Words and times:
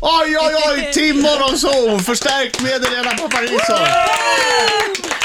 Oj, 0.00 0.36
oj, 0.40 0.54
oj! 0.70 0.90
Tim 0.92 1.20
Morgonzoo! 1.20 1.98
Förstärkt 1.98 2.60
med 2.62 2.70
Helena 2.84 3.10
Paparizou. 3.10 3.56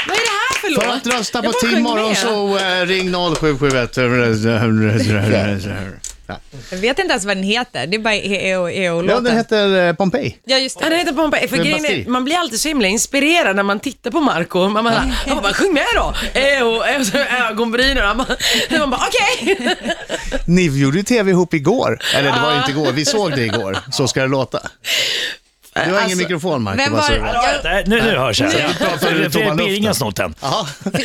Vad 0.06 0.16
är 0.16 0.20
det 0.20 0.30
här 0.30 0.60
för 0.60 0.70
låt? 0.70 0.84
För 0.84 0.90
att 0.90 1.06
rösta 1.06 1.38
på 1.42 1.46
Jag 1.46 1.52
bara 1.52 1.60
Tim 1.60 1.70
sjöng 1.70 1.82
med. 1.82 1.92
Morgonzoo, 1.92 2.58
eh, 2.58 2.86
ring 2.86 3.12
0771. 3.12 3.98
Ja, 6.26 6.36
Jag 6.70 6.78
vet 6.78 6.98
inte 6.98 7.10
ens 7.12 7.24
vad 7.24 7.36
den 7.36 7.44
heter. 7.44 7.86
Det 7.86 7.96
är 7.96 7.98
bara 7.98 8.14
EO, 8.14 8.68
Ja, 8.68 8.70
EO-låten. 8.70 9.24
den 9.24 9.36
heter 9.36 9.86
eh, 9.88 9.92
Pompeji. 9.94 10.36
Ja, 10.44 10.58
just 10.58 10.78
Ja, 10.80 10.88
det. 10.88 10.94
det 10.94 10.98
heter 10.98 11.12
Pompeji. 11.12 11.48
För 11.48 11.56
grejen 11.56 11.84
är, 11.84 12.08
man 12.10 12.24
blir 12.24 12.36
alltid 12.36 12.60
så 12.60 12.68
himla 12.68 12.88
inspirerad 12.88 13.56
när 13.56 13.62
man 13.62 13.80
tittar 13.80 14.10
på 14.10 14.20
Marco. 14.20 14.68
Man 14.68 14.84
bara, 14.84 14.94
han 15.26 15.42
bara, 15.42 15.52
sjung 15.54 15.74
med 15.74 15.84
då! 15.94 16.14
Så 17.04 17.18
ögonbrynen. 17.18 18.16
Bara, 18.18 18.26
man 18.78 18.90
bara 18.90 19.00
okej. 19.08 19.58
Ni 20.46 20.66
gjorde 20.80 20.96
ju 20.96 21.02
tv 21.04 21.30
ihop 21.30 21.54
igår. 21.54 21.98
Eller 22.16 22.32
det 22.32 22.40
var 22.40 22.52
ju 22.52 22.58
inte 22.58 22.70
igår, 22.70 22.92
vi 22.92 23.04
såg 23.04 23.30
det 23.30 23.44
igår. 23.44 23.78
Så 23.92 24.08
ska 24.08 24.20
det 24.20 24.26
låta. 24.28 24.60
Du 25.74 25.80
har 25.80 25.86
ingen 25.88 25.96
Alltså, 26.02 26.18
mikrofon, 26.18 26.62
Marco. 26.62 26.76
vem 26.76 26.92
var-? 26.92 27.10
Ja. 27.32 27.60
Nej, 27.64 27.84
nu, 27.86 28.02
nu 28.02 28.16
hörs 28.18 28.40
jag. 28.40 28.52
Fredrik 28.52 29.34
luften. 29.34 29.86
har 29.86 29.92
snott 29.94 30.16
den. 30.16 30.34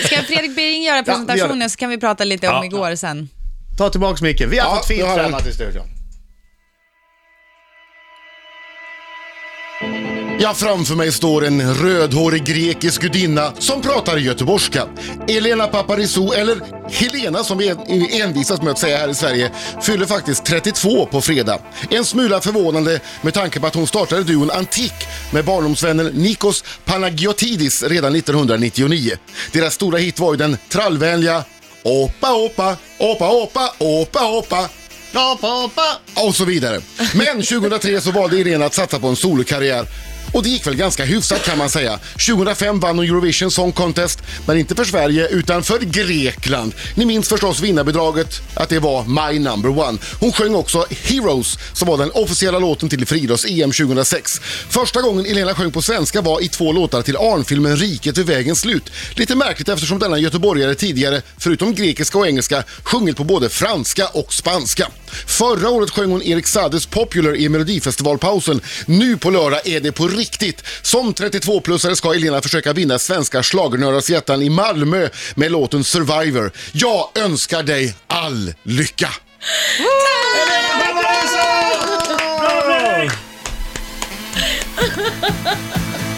Ska 0.05 0.15
Fredrik 0.21 0.55
Bering 0.55 0.83
göra 0.83 0.97
Ja, 0.97 1.03
vi 1.05 1.11
gör 1.11 1.15
presentationen 1.25 1.69
så 1.69 1.77
kan 1.77 1.89
vi 1.89 1.97
prata 1.97 2.23
lite 2.23 2.47
om 2.47 2.53
Ja. 2.55 2.65
igår 2.65 2.95
sen. 2.95 3.29
Ta 3.79 3.89
tillbaks 3.89 4.21
micken. 4.21 4.49
Vi 4.49 4.57
har 4.59 4.69
Ja, 4.69 4.75
fått 4.75 4.85
fint 4.87 5.13
främmat 5.15 5.47
i 5.47 5.53
studion. 5.53 5.83
Ja, 10.39 10.53
framför 10.53 10.95
mig 10.95 11.11
står 11.11 11.45
en 11.45 11.73
rödhårig 11.75 12.43
grekisk 12.43 13.01
gudinna 13.01 13.53
som 13.59 13.81
pratar 13.81 14.17
göteborgska. 14.17 14.87
Elena 15.27 15.67
Paparizou, 15.67 16.33
eller 16.33 16.57
Helena 16.89 17.43
som 17.43 17.57
vi 17.57 17.67
en- 17.69 18.21
envisas 18.21 18.61
med 18.61 18.71
att 18.71 18.79
säga 18.79 18.97
här 18.97 19.09
i 19.09 19.15
Sverige, 19.15 19.51
fyller 19.81 20.05
faktiskt 20.05 20.45
32 20.45 21.05
på 21.05 21.21
fredag. 21.21 21.59
En 21.89 22.05
smula 22.05 22.41
förvånande 22.41 22.99
med 23.21 23.33
tanke 23.33 23.59
på 23.59 23.67
att 23.67 23.75
hon 23.75 23.87
startade 23.87 24.23
duon 24.23 24.51
Antik 24.51 24.93
med 25.33 25.45
barndomsvännen 25.45 26.05
Nikos 26.07 26.63
Panagiotidis 26.85 27.83
redan 27.83 28.15
1999. 28.15 29.11
Deras 29.51 29.73
stora 29.73 29.97
hit 29.97 30.19
var 30.19 30.33
ju 30.33 30.37
den 30.37 30.57
trallvänliga 30.69 31.43
Opa, 31.83 32.33
opa, 32.33 32.77
opa, 32.97 33.29
opa, 33.29 33.73
opa, 33.79 34.27
opa. 34.27 34.69
Hoppa, 35.13 35.47
hoppa. 35.47 35.99
och 36.27 36.35
så 36.35 36.45
vidare. 36.45 36.81
Men 37.13 37.43
2003 37.43 38.01
så 38.01 38.11
valde 38.11 38.37
Irene 38.37 38.65
att 38.65 38.73
satsa 38.73 38.99
på 38.99 39.07
en 39.07 39.15
solokarriär. 39.15 39.85
Och 40.33 40.43
det 40.43 40.49
gick 40.49 40.67
väl 40.67 40.75
ganska 40.75 41.05
hyfsat 41.05 41.45
kan 41.45 41.57
man 41.57 41.69
säga. 41.69 41.99
2005 42.27 42.79
vann 42.79 42.97
hon 42.97 43.05
Eurovision 43.05 43.51
Song 43.51 43.71
Contest, 43.71 44.19
men 44.45 44.57
inte 44.57 44.75
för 44.75 44.85
Sverige 44.85 45.27
utan 45.27 45.63
för 45.63 45.79
Grekland. 45.79 46.73
Ni 46.95 47.05
minns 47.05 47.29
förstås 47.29 47.59
vinnarbidraget, 47.59 48.41
att 48.53 48.69
det 48.69 48.79
var 48.79 49.03
My 49.31 49.39
Number 49.39 49.69
One. 49.69 49.97
Hon 50.19 50.31
sjöng 50.31 50.55
också 50.55 50.85
Heroes, 50.89 51.57
som 51.73 51.87
var 51.87 51.97
den 51.97 52.11
officiella 52.11 52.59
låten 52.59 52.89
till 52.89 53.05
friidrotts-EM 53.05 53.71
2006. 53.71 54.39
Första 54.69 55.01
gången 55.01 55.25
Elena 55.25 55.55
sjöng 55.55 55.71
på 55.71 55.81
svenska 55.81 56.21
var 56.21 56.41
i 56.41 56.47
två 56.47 56.71
låtar 56.71 57.01
till 57.01 57.17
Arnfilmen 57.17 57.77
Riket 57.77 58.17
vid 58.17 58.25
vägens 58.25 58.59
slut. 58.59 58.91
Lite 59.13 59.35
märkligt 59.35 59.69
eftersom 59.69 59.99
denna 59.99 60.17
göteborgare 60.17 60.75
tidigare, 60.75 61.21
förutom 61.37 61.75
grekiska 61.75 62.17
och 62.17 62.27
engelska, 62.27 62.63
sjungit 62.83 63.17
på 63.17 63.23
både 63.23 63.49
franska 63.49 64.07
och 64.07 64.33
spanska. 64.33 64.87
Förra 65.25 65.69
året 65.69 65.89
sjöng 65.89 66.11
hon 66.11 66.23
Erik 66.23 66.47
Saades 66.47 66.85
Popular 66.85 67.35
i 67.35 67.49
Melodifestivalpausen. 67.49 68.61
Nu 68.85 69.17
på 69.17 69.29
lördag 69.29 69.67
är 69.67 69.79
det 69.79 69.91
på 69.91 70.07
riktigt. 70.19 70.63
Som 70.81 71.13
32-plussare 71.13 71.95
ska 71.95 72.13
Elena 72.13 72.41
försöka 72.41 72.73
vinna 72.73 72.99
svenska 72.99 73.43
schlagernördars 73.43 74.09
hjärtan 74.09 74.41
i 74.41 74.49
Malmö 74.49 75.09
med 75.35 75.51
låten 75.51 75.83
Survivor. 75.83 76.51
Jag 76.71 77.09
önskar 77.17 77.63
dig 77.63 77.95
all 78.07 78.53
lycka! 78.63 79.09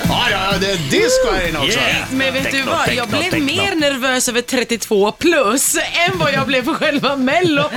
Ja, 0.09 0.29
ja, 0.31 0.57
det 0.59 0.72
är 0.72 0.77
disco 0.77 1.31
här 1.31 1.47
inne 1.49 1.59
också. 1.59 1.79
Yeah. 1.79 2.11
Men 2.11 2.33
vet 2.33 2.44
du 2.44 2.52
Techno, 2.52 2.72
vad, 2.72 2.94
jag 2.94 3.07
blev 3.07 3.31
techno. 3.31 3.45
mer 3.45 3.75
nervös 3.75 4.29
över 4.29 4.41
32 4.41 5.11
plus 5.11 5.75
än 5.75 6.17
vad 6.19 6.34
jag 6.34 6.47
blev 6.47 6.66
för 6.66 6.73
själva 6.73 7.16
mello. 7.16 7.63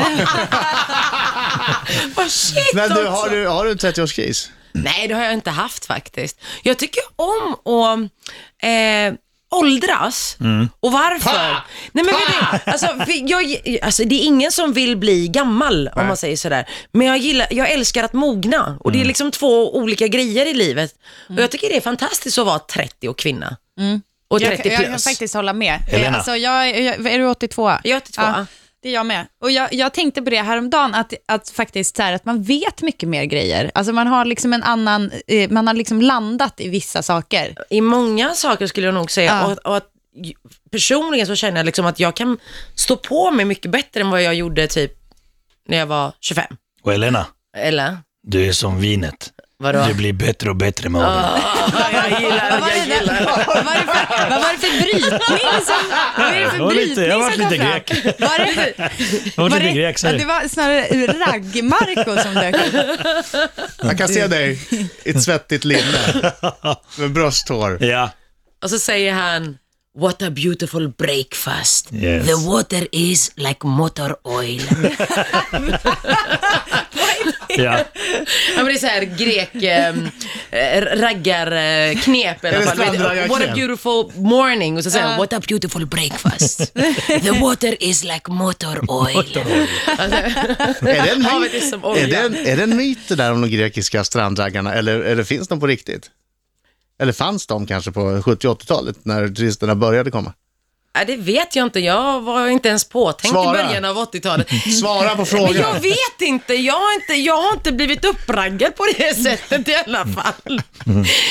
Vad 2.14 2.30
shit 2.30 2.74
Men 2.74 2.88
du, 2.88 2.94
också. 2.94 3.10
har 3.10 3.30
du, 3.30 3.46
har 3.46 3.64
du 3.64 3.70
en 3.70 3.78
30-årskris? 3.78 4.48
Nej, 4.74 5.08
det 5.08 5.14
har 5.14 5.24
jag 5.24 5.32
inte 5.32 5.50
haft 5.50 5.86
faktiskt. 5.86 6.40
Jag 6.62 6.78
tycker 6.78 7.02
om 7.16 7.52
att 7.52 8.10
eh, 8.62 9.18
åldras. 9.50 10.36
Och 10.80 10.92
varför? 10.92 11.30
Pa! 11.30 11.62
Nej, 11.92 12.04
men 12.04 12.06
vet 12.06 12.64
du, 12.64 12.70
alltså, 12.70 12.86
för 12.86 13.30
jag, 13.30 13.56
alltså, 13.82 14.04
det 14.04 14.14
är 14.14 14.24
ingen 14.24 14.52
som 14.52 14.72
vill 14.72 14.96
bli 14.96 15.28
gammal, 15.28 15.90
om 15.96 16.06
man 16.06 16.16
säger 16.16 16.36
sådär. 16.36 16.68
Men 16.92 17.06
jag, 17.06 17.18
gillar, 17.18 17.46
jag 17.50 17.70
älskar 17.70 18.04
att 18.04 18.12
mogna. 18.12 18.76
Och 18.80 18.92
det 18.92 19.00
är 19.00 19.04
liksom 19.04 19.30
två 19.30 19.76
olika 19.76 20.06
grejer 20.06 20.46
i 20.46 20.54
livet. 20.54 20.94
Och 21.28 21.42
jag 21.42 21.50
tycker 21.50 21.68
det 21.68 21.76
är 21.76 21.80
fantastiskt 21.80 22.38
att 22.38 22.46
vara 22.46 22.58
30 22.58 23.08
och 23.08 23.18
kvinna. 23.18 23.56
Och 24.28 24.40
30 24.40 24.50
Jag, 24.50 24.62
plus. 24.62 24.72
jag 24.72 24.86
kan 24.86 24.98
faktiskt 24.98 25.34
hålla 25.34 25.52
med. 25.52 25.80
Helena. 25.88 26.16
Alltså, 26.16 26.36
jag, 26.36 26.80
jag, 26.80 27.06
är 27.06 27.18
du 27.18 27.26
82? 27.26 27.70
Jag 27.70 27.86
är 27.86 27.96
82, 27.96 28.22
ja. 28.22 28.46
Det 28.84 28.90
är 28.90 28.94
jag 28.94 29.06
med. 29.06 29.26
Och 29.40 29.50
jag, 29.50 29.74
jag 29.74 29.94
tänkte 29.94 30.22
på 30.22 30.30
det 30.30 30.42
häromdagen, 30.42 30.94
att, 30.94 31.12
att 31.26 31.50
faktiskt 31.50 31.96
så 31.96 32.02
här, 32.02 32.12
att 32.12 32.24
man 32.24 32.42
vet 32.42 32.82
mycket 32.82 33.08
mer 33.08 33.24
grejer. 33.24 33.70
Alltså 33.74 33.92
man 33.92 34.06
har 34.06 34.24
liksom 34.24 34.52
en 34.52 34.62
annan, 34.62 35.10
eh, 35.26 35.50
man 35.50 35.66
har 35.66 35.74
liksom 35.74 36.02
landat 36.02 36.60
i 36.60 36.68
vissa 36.68 37.02
saker. 37.02 37.54
I 37.70 37.80
många 37.80 38.34
saker 38.34 38.66
skulle 38.66 38.86
jag 38.86 38.94
nog 38.94 39.10
säga. 39.10 39.30
Ja. 39.30 39.52
Och, 39.52 39.58
och 39.58 39.76
att, 39.76 39.88
personligen 40.70 41.26
så 41.26 41.34
känner 41.34 41.56
jag 41.56 41.66
liksom 41.66 41.86
att 41.86 42.00
jag 42.00 42.16
kan 42.16 42.38
stå 42.74 42.96
på 42.96 43.30
mig 43.30 43.44
mycket 43.44 43.70
bättre 43.70 44.00
än 44.00 44.10
vad 44.10 44.22
jag 44.22 44.34
gjorde 44.34 44.66
typ 44.66 44.92
när 45.68 45.78
jag 45.78 45.86
var 45.86 46.12
25. 46.20 46.44
Och 46.82 46.94
Elena, 46.94 47.26
Eller? 47.56 47.98
du 48.22 48.46
är 48.46 48.52
som 48.52 48.80
vinet. 48.80 49.32
Vadå? 49.64 49.84
Du 49.88 49.94
blir 49.94 50.12
bättre 50.12 50.50
och 50.50 50.56
bättre 50.56 50.88
med 50.88 51.00
åldern. 51.00 51.40
jag 52.10 52.20
gillar 52.20 52.50
Vad 52.50 52.60
var, 52.60 52.68
jag 52.68 52.88
det 52.88 52.94
gillar 52.94 53.24
vad, 53.24 53.64
var 53.64 53.74
det 53.74 53.80
för, 53.80 54.30
vad 54.30 54.40
var 54.42 54.52
det 54.52 54.58
för 54.58 54.80
brytning 54.80 55.10
som, 55.64 55.74
vad 56.18 56.26
är 56.32 56.40
det 56.40 56.50
för 56.50 56.58
var 56.58 56.72
lite- 56.72 56.84
brytning 56.86 57.06
jag 57.08 57.18
var 57.18 57.30
som 57.30 57.40
kom 57.40 57.50
lite 57.50 57.64
fram? 57.64 57.72
grek. 57.72 58.20
Var 58.20 58.38
det, 58.38 58.74
Jag 59.36 59.42
var 59.42 59.50
var 59.50 59.58
lite 59.58 59.68
det, 59.68 59.72
grek, 59.72 60.02
det 60.02 60.12
det. 60.18 60.24
var 60.24 60.48
snarare 60.48 61.06
ragg-Marco 61.06 62.22
som 62.22 62.34
dök 62.34 62.54
upp. 62.54 62.74
Jag 63.82 63.98
kan 63.98 64.08
se 64.08 64.26
dig 64.26 64.58
i 65.04 65.10
ett 65.10 65.22
svettigt 65.22 65.64
linne 65.64 66.32
med 66.98 67.10
brösthår. 67.12 67.84
Ja. 67.84 68.10
Och 68.62 68.70
så 68.70 68.78
säger 68.78 69.12
han, 69.12 69.58
What 69.98 70.22
a 70.22 70.30
beautiful 70.30 70.88
breakfast. 70.88 71.88
Yes. 71.92 72.26
The 72.26 72.34
water 72.34 72.88
is 72.92 73.32
like 73.36 73.66
motor 73.66 74.16
oil. 74.24 74.62
ja. 77.48 77.56
ja, 77.56 77.84
men 78.56 78.64
det 78.64 78.72
är 78.72 78.78
så 78.78 78.86
här 78.86 79.02
grek 79.04 79.54
eh, 79.54 79.94
raggarknep 80.96 82.44
i 82.44 82.48
alla 82.48 82.60
fall. 82.60 82.78
Vet? 82.78 83.30
What 83.30 83.42
a 83.42 83.52
beautiful 83.54 84.12
morning. 84.14 84.76
Och 84.76 84.84
så 84.84 84.90
säger 84.90 85.06
han, 85.06 85.18
What 85.18 85.32
a 85.32 85.40
beautiful 85.48 85.86
breakfast. 85.86 86.74
The 87.06 87.30
water 87.40 87.82
is 87.82 88.04
like 88.04 88.30
motor 88.30 88.90
oil. 88.90 89.38
Är 89.86 91.02
det 91.02 91.10
en 91.10 91.22
myt, 91.40 91.54
är 91.54 91.60
som 91.60 91.84
är 91.84 91.86
olja. 91.86 92.06
det 92.06 92.16
en, 92.16 92.46
är 92.46 92.56
det 92.56 92.62
en 92.62 92.76
myt 92.76 93.08
det 93.08 93.14
där 93.14 93.32
om 93.32 93.40
de 93.40 93.50
grekiska 93.50 94.04
strandraggarna 94.04 94.74
eller, 94.74 95.00
eller 95.00 95.24
finns 95.24 95.48
de 95.48 95.60
på 95.60 95.66
riktigt? 95.66 96.10
Eller 96.98 97.12
fanns 97.12 97.46
de 97.46 97.66
kanske 97.66 97.92
på 97.92 98.22
70 98.22 98.48
80-talet 98.48 98.96
när 99.02 99.28
turisterna 99.28 99.74
började 99.74 100.10
komma? 100.10 100.32
Ja, 100.96 101.04
det 101.04 101.16
vet 101.16 101.56
jag 101.56 101.66
inte. 101.66 101.80
Jag 101.80 102.20
var 102.20 102.48
inte 102.48 102.68
ens 102.68 102.84
påtänkt 102.88 103.32
Svara. 103.32 103.60
i 103.60 103.64
början 103.64 103.84
av 103.84 103.96
80-talet. 103.96 104.48
Svara 104.80 105.10
på 105.10 105.16
Men 105.16 105.26
frågan. 105.26 105.54
jag 105.56 105.80
vet 105.80 106.20
inte. 106.20 106.54
Jag 106.54 106.74
har 106.74 106.94
inte, 106.94 107.12
jag 107.14 107.36
har 107.42 107.52
inte 107.52 107.72
blivit 107.72 108.04
uppraggad 108.04 108.76
på 108.76 108.86
det 108.98 109.14
sättet 109.24 109.68
i 109.68 109.74
alla 109.86 110.06
fall. 110.06 110.62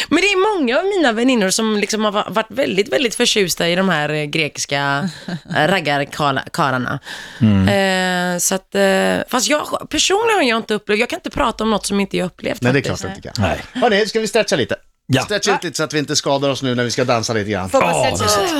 Men 0.09 0.22
det 0.22 0.28
är 0.28 0.57
många 0.59 0.78
av 0.79 0.85
mina 0.85 1.12
väninnor 1.12 1.50
som 1.50 1.78
liksom 1.78 2.03
har 2.06 2.12
va- 2.12 2.28
varit 2.29 2.51
väldigt, 2.51 2.94
väldigt 2.94 3.16
förtjusta 3.16 3.69
i 3.69 3.75
de 3.75 3.90
här 3.90 4.09
eh, 4.09 4.24
grekiska 4.24 5.09
eh, 5.56 5.68
raggarkarlarna. 5.68 7.00
Eh, 7.41 8.38
så 8.40 8.56
att, 8.56 8.75
eh, 8.75 9.18
fast 9.30 9.47
jag, 9.50 9.88
personligen 9.90 10.35
har 10.35 10.44
jag 10.44 10.57
inte 10.57 10.74
upplevt, 10.74 11.00
jag 11.00 11.09
kan 11.09 11.18
inte 11.19 11.30
prata 11.30 11.63
om 11.63 11.69
något 11.69 11.85
som 11.85 12.00
inte 12.00 12.18
jag 12.18 12.25
upplevt. 12.25 12.62
Nej, 12.62 12.74
det 12.74 12.80
är 12.80 12.83
faktiskt. 12.83 13.01
klart 13.04 13.16
du 13.16 13.21
kan. 13.21 13.33
Nej. 13.38 13.62
Hörni, 13.83 14.06
ska 14.06 14.19
vi 14.19 14.27
stretcha 14.27 14.56
lite? 14.56 14.75
Ja. 15.13 15.21
Stretcha 15.24 15.56
ut 15.56 15.63
lite 15.63 15.77
så 15.77 15.83
att 15.83 15.94
vi 15.94 16.00
inte 16.00 16.15
skadar 16.15 16.50
oss 16.50 16.62
nu 16.63 16.75
när 16.75 16.83
vi 16.83 16.92
ska 16.92 17.04
dansa 17.04 17.33
lite 17.33 17.50
grann. 17.51 17.69
Får 17.69 17.81
man 17.81 17.95
Åh, 17.95 18.15
stretcha 18.15 18.42
ut? 18.44 18.51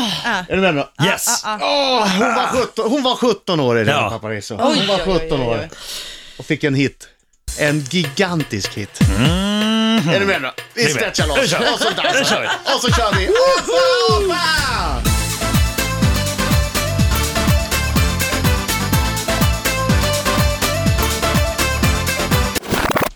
Är 0.50 0.56
du 0.56 0.62
med 0.62 0.76
nu? 0.76 0.84
Yes. 1.06 1.44
Åh, 1.46 2.08
hon, 2.18 2.20
var 2.36 2.48
17, 2.48 2.92
hon 2.92 3.04
var 3.04 3.16
17 3.16 3.60
år, 3.60 3.76
Elena 3.80 3.98
Ja. 4.02 4.10
Paparizou. 4.10 4.58
Hon 4.58 4.88
var 4.88 5.20
17 5.20 5.42
år 5.42 5.70
och 6.38 6.46
fick 6.46 6.64
en 6.64 6.76
hit. 6.76 7.08
En 7.60 7.80
gigantisk 7.90 8.74
hit. 8.74 9.00
Är 10.14 10.20
du 10.20 10.26
med 10.26 10.42
nu? 10.42 10.50
Vi 10.74 10.86
stretchar 10.86 11.28
Nu 11.28 11.42
loss 11.42 11.50
kör 11.50 11.60
vi. 11.60 11.66
och 11.74 11.80
så 11.80 11.90
Nu 11.90 11.96
dansar 11.96 12.42
vi. 12.42 12.48
vi. 12.48 12.74
Och 12.76 12.82
så 12.82 12.92
kör 12.92 13.14
vi. 13.14 13.28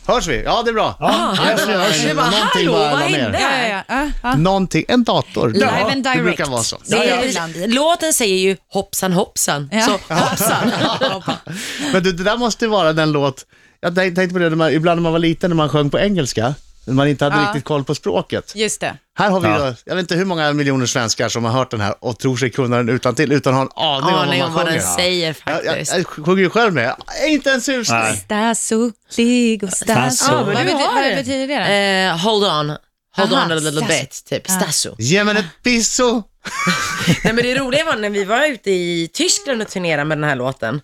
Hörs 0.07 0.27
vi? 0.27 0.43
Ja, 0.43 0.61
det 0.63 0.69
är 0.69 0.73
bra. 0.73 0.95
Ja, 0.99 1.07
Hörs 1.37 1.67
vi, 1.67 1.73
hörs 1.73 2.03
vi. 2.03 2.07
Det 2.07 2.13
var, 2.13 2.23
Någonting 2.23 2.67
hallå, 2.67 2.71
bara 2.71 2.91
vad 2.91 2.99
hände? 2.99 3.39
Ja, 3.41 3.83
ja, 3.87 4.09
ja. 4.23 4.35
Någonting, 4.35 4.85
en 4.87 5.03
dator. 5.03 5.49
Live 5.49 5.67
and 5.67 6.03
det 6.03 6.09
direct. 6.09 6.23
brukar 6.23 6.45
vara 6.45 6.63
så. 6.63 6.77
Det 6.85 6.95
Ja, 6.95 7.03
är, 7.03 7.25
ibland. 7.29 7.53
Låten 7.73 8.13
säger 8.13 8.37
ju 8.37 8.57
hoppsan 8.71 9.13
hoppsan. 9.13 9.69
Ja. 9.71 9.81
Så 9.85 10.13
hoppsan. 10.13 10.71
Men 11.93 12.03
du, 12.03 12.11
det 12.11 12.23
där 12.23 12.37
måste 12.37 12.67
vara 12.67 12.93
den 12.93 13.11
låt 13.11 13.45
Jag 13.79 13.95
tänk- 13.95 14.15
tänkte 14.15 14.33
på 14.33 14.39
det, 14.39 14.73
ibland 14.73 14.97
när 14.97 15.03
man 15.03 15.11
var 15.11 15.19
liten, 15.19 15.49
när 15.49 15.55
man 15.55 15.69
sjöng 15.69 15.89
på 15.89 15.99
engelska, 15.99 16.53
man 16.95 17.07
inte 17.07 17.23
hade 17.25 17.35
Ja. 17.37 17.41
riktigt 17.47 17.63
koll 17.63 17.83
på 17.83 17.95
språket. 17.95 18.51
Just 18.55 18.81
det. 18.81 18.97
Här 19.17 19.29
har 19.29 19.39
vi 19.39 19.47
Ja. 19.47 19.67
ju, 19.67 19.75
jag 19.85 19.95
vet 19.95 20.01
inte 20.03 20.15
hur 20.15 20.25
många 20.25 20.53
miljoner 20.53 20.85
svenskar 20.85 21.29
som 21.29 21.45
har 21.45 21.51
hört 21.51 21.71
den 21.71 21.81
här 21.81 21.95
och 21.99 22.19
tror 22.19 22.37
sig 22.37 22.49
kunna 22.49 22.77
den 22.77 22.89
utan 22.89 23.15
till 23.15 23.31
utan 23.31 23.53
har 23.53 23.61
en 23.61 23.69
aning, 23.75 24.15
Aning 24.15 24.43
om 24.43 24.53
vad 24.53 24.55
vad 24.55 24.65
man 24.65 24.73
den 24.73 24.81
sjunger. 24.83 24.95
säger 24.95 25.35
Jag, 25.45 25.55
jag, 25.55 25.65
faktiskt. 25.65 25.93
jag 25.93 26.07
sjunger 26.07 26.43
ju 26.43 26.49
själv 26.49 26.73
med, 26.73 26.95
inte 27.27 27.51
en 27.51 27.61
susning. 27.61 27.99
Nej. 27.99 28.17
Staso, 28.17 28.91
ligo. 29.17 29.67
Ja, 29.87 29.95
men 29.95 30.05
vad, 30.45 30.55
betyder, 30.55 30.73
har 30.73 30.93
vad 30.93 31.03
det. 31.03 31.15
betyder 31.15 31.47
det? 31.47 32.05
Eh, 32.07 32.17
hold 32.17 32.43
on. 32.43 32.77
Hold 33.17 33.33
Aha, 33.33 33.45
on 33.45 33.51
a 33.51 33.55
little 33.55 33.71
Stasso. 33.71 33.87
bit, 34.01 34.25
typ. 34.25 34.49
Stasso. 34.51 34.95
Ge 34.99 35.23
mig 35.23 35.37
ett 35.37 35.45
pisso. 35.63 36.23
Nej 37.23 37.33
men 37.33 37.43
det 37.43 37.55
roliga 37.55 37.85
var 37.85 37.95
när 37.95 38.09
vi 38.09 38.23
var 38.23 38.45
ute 38.47 38.71
i 38.71 39.09
Tyskland 39.13 39.61
och 39.61 39.67
turnerade 39.67 40.05
med 40.05 40.17
den 40.17 40.23
här 40.29 40.35
låten. 40.35 40.81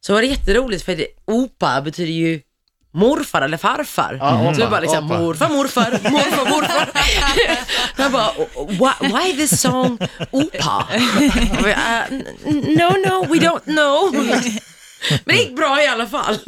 Så 0.00 0.12
var 0.12 0.20
det 0.22 0.26
jätteroligt 0.26 0.84
för 0.84 0.96
det, 0.96 1.06
opa 1.26 1.80
betyder 1.80 2.12
ju 2.12 2.40
morfar 2.96 3.42
eller 3.42 3.56
farfar. 3.56 4.16
Ja, 4.20 4.54
så 4.54 4.60
vi 4.60 4.66
bara 4.66 4.80
liksom 4.80 5.04
opa. 5.06 5.18
morfar, 5.18 5.48
morfar, 5.48 5.90
morfar, 6.10 6.50
morfar. 6.50 6.88
Jag 7.96 8.12
bara, 8.12 8.30
why, 8.68 9.08
why 9.08 9.36
this 9.36 9.60
song 9.60 9.98
opa? 10.30 10.86
N- 12.10 12.24
no, 12.78 12.90
no, 13.08 13.26
we 13.32 13.38
don't 13.38 13.64
know. 13.64 14.12
Men 15.24 15.36
det 15.36 15.42
gick 15.42 15.56
bra 15.56 15.82
i 15.82 15.86
alla 15.86 16.06
fall. 16.06 16.38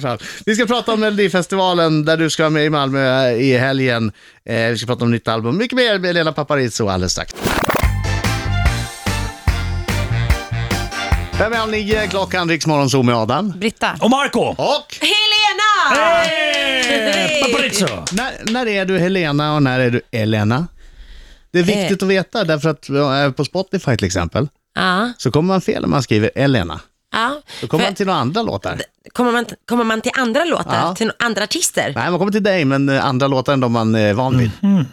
Fall. 0.00 0.18
Vi 0.46 0.54
ska 0.54 0.66
prata 0.66 0.92
om 0.92 1.00
Melodifestivalen 1.00 2.04
där 2.04 2.16
du 2.16 2.30
ska 2.30 2.42
vara 2.42 2.50
med 2.50 2.64
i 2.64 2.70
Malmö 2.70 3.30
i 3.30 3.58
helgen. 3.58 4.12
Eh, 4.46 4.56
vi 4.68 4.78
ska 4.78 4.86
prata 4.86 5.04
om 5.04 5.10
nytt 5.10 5.28
album. 5.28 5.56
Mycket 5.58 5.76
mer 5.76 5.98
med 5.98 6.14
Lena 6.14 6.32
Paparizou 6.32 6.88
alldeles 6.88 7.12
strax. 7.12 7.34
Fem 11.42 11.52
halv 11.52 11.70
nio, 11.70 12.06
klockan 12.06 12.48
Riksmorgon 12.48 12.90
Zoo 12.90 13.02
med 13.02 13.14
Adam. 13.14 13.52
Britta. 13.56 13.98
Och 14.00 14.10
Marco! 14.10 14.40
Och 14.40 14.96
Helena! 15.00 16.00
Hey! 16.00 17.42
Paparizzo! 17.42 17.86
när, 18.12 18.52
när 18.52 18.66
är 18.66 18.84
du 18.84 18.98
Helena 18.98 19.54
och 19.54 19.62
när 19.62 19.80
är 19.80 19.90
du 19.90 20.00
Elena? 20.10 20.66
Det 21.52 21.58
är 21.58 21.62
viktigt 21.62 22.02
att 22.02 22.08
veta 22.08 22.44
därför 22.44 22.68
att 22.68 22.88
eh, 22.88 23.30
på 23.30 23.44
Spotify 23.44 23.96
till 23.96 24.06
exempel 24.06 24.48
Ja, 24.74 25.12
så 25.18 25.30
kommer 25.30 25.48
man 25.48 25.60
fel 25.60 25.82
när 25.82 25.88
man 25.88 26.02
skriver 26.02 26.30
Elena. 26.34 26.80
Ja. 27.12 27.40
Då 27.60 27.66
kommer 27.66 27.84
För- 27.84 27.90
man 27.90 27.94
till 27.94 28.06
några 28.06 28.18
andra 28.18 28.42
låtar. 28.42 28.82
Kommer 29.12 29.32
man, 29.32 29.46
kommer 29.68 29.84
man 29.84 30.00
till 30.00 30.12
andra 30.14 30.44
låtar, 30.44 30.74
Ja. 30.82 30.94
till 30.94 31.12
andra 31.18 31.42
artister? 31.44 31.92
Nej, 31.96 32.10
man 32.10 32.18
kommer 32.18 32.32
till 32.32 32.42
dig 32.42 32.64
men 32.64 32.88
eh, 32.88 33.04
andra 33.04 33.26
låtar 33.26 33.52
än 33.52 33.60
de 33.60 33.72
man 33.72 33.94
är 33.94 34.12
van 34.14 34.38
vid. 34.38 34.50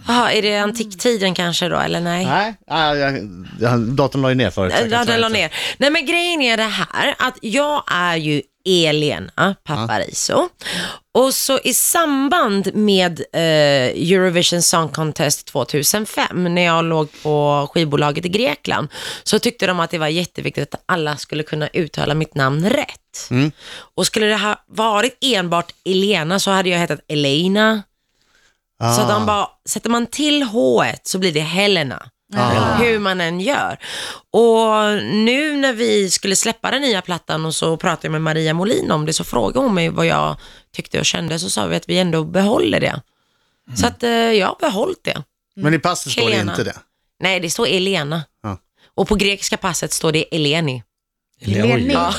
Jaha, 0.07 0.31
är 0.31 0.41
det 0.41 0.57
antiktiden 0.57 1.33
kanske 1.33 1.69
då, 1.69 1.77
eller 1.77 2.01
nej? 2.01 2.25
Nej, 2.25 2.55
ja, 2.67 2.95
jag, 2.95 3.29
jag, 3.59 3.79
datorn 3.79 4.21
la 4.21 4.29
ju 4.29 4.35
ner 4.35 4.49
förut. 4.49 4.73
så 4.73 4.81
jag 4.81 4.89
kan 4.91 4.99
Ja, 4.99 5.05
den 5.05 5.21
la 5.21 5.29
ner. 5.29 5.51
Nej 5.77 5.89
men 5.89 6.05
grejen 6.05 6.41
är 6.41 6.57
det 6.57 6.63
här 6.63 7.15
att 7.17 7.37
jag 7.41 7.83
är 7.91 8.15
ju 8.15 8.41
Elena 8.69 9.55
Paparizou 9.63 10.49
och 11.13 11.33
så 11.33 11.59
i 11.63 11.73
samband 11.73 12.75
med 12.75 13.19
eh, 13.33 14.11
Eurovision 14.11 14.61
Song 14.61 14.89
Contest 14.89 15.47
2005 15.47 16.55
när 16.55 16.61
jag 16.61 16.85
låg 16.85 17.09
på 17.23 17.67
skivbolaget 17.73 18.25
i 18.25 18.29
Grekland 18.29 18.87
så 19.23 19.39
tyckte 19.39 19.67
de 19.67 19.79
att 19.79 19.89
det 19.91 19.97
var 19.97 20.07
jätteviktigt 20.07 20.73
att 20.73 20.83
alla 20.85 21.17
skulle 21.17 21.43
kunna 21.43 21.67
uttala 21.67 22.13
mitt 22.13 22.35
namn 22.35 22.69
rätt. 22.69 23.29
Och 23.95 24.05
skulle 24.05 24.25
det 24.25 24.35
ha 24.35 24.63
varit 24.67 25.17
enbart 25.21 25.71
Elena 25.85 26.39
så 26.39 26.51
hade 26.51 26.69
jag 26.69 26.79
hetat 26.79 26.99
Elena. 27.07 27.83
Så 28.95 29.01
att 29.01 29.09
de 29.09 29.25
bara, 29.25 29.47
sätter 29.69 29.89
man 29.89 30.07
till 30.07 30.43
H 30.43 30.83
så 31.03 31.17
blir 31.19 31.31
det 31.31 31.39
Helena. 31.39 32.09
Hur 32.79 32.99
man 32.99 33.21
än 33.21 33.39
gör. 33.39 33.77
Och 34.31 35.03
nu 35.03 35.57
när 35.57 35.73
vi 35.73 36.09
skulle 36.11 36.35
släppa 36.35 36.71
den 36.71 36.81
nya 36.81 37.01
plattan 37.01 37.45
och 37.45 37.55
så 37.55 37.77
pratade 37.77 38.05
jag 38.05 38.11
med 38.11 38.21
Maria 38.21 38.53
Molin 38.53 38.91
om 38.91 39.05
det 39.05 39.13
så 39.13 39.23
frågade 39.23 39.59
hon 39.65 39.73
mig 39.75 39.89
vad 39.89 40.05
jag 40.05 40.35
tyckte 40.75 40.99
och 40.99 41.05
kände 41.05 41.39
så 41.39 41.49
sa 41.49 41.65
vi 41.65 41.75
att 41.75 41.89
vi 41.89 41.97
ändå 41.99 42.23
behåller 42.23 42.79
det. 42.79 43.01
Så 43.75 43.87
att 43.87 44.03
eh, 44.03 44.09
jag 44.11 44.47
har 44.47 44.57
behållit 44.59 45.03
det. 45.03 45.23
Men 45.55 45.73
i 45.73 45.79
passet 45.79 46.11
står 46.11 46.29
det 46.29 46.35
inte 46.39 46.63
det. 46.63 46.75
Nej, 47.19 47.39
det 47.39 47.49
står 47.49 47.67
Elena. 47.67 48.23
Ja. 48.43 48.57
Och 48.95 49.07
på 49.07 49.15
grekiska 49.15 49.57
passet 49.57 49.93
står 49.93 50.11
det 50.11 50.35
Eleni. 50.35 50.83
Eleni. 51.41 51.93
Ja. 51.93 52.13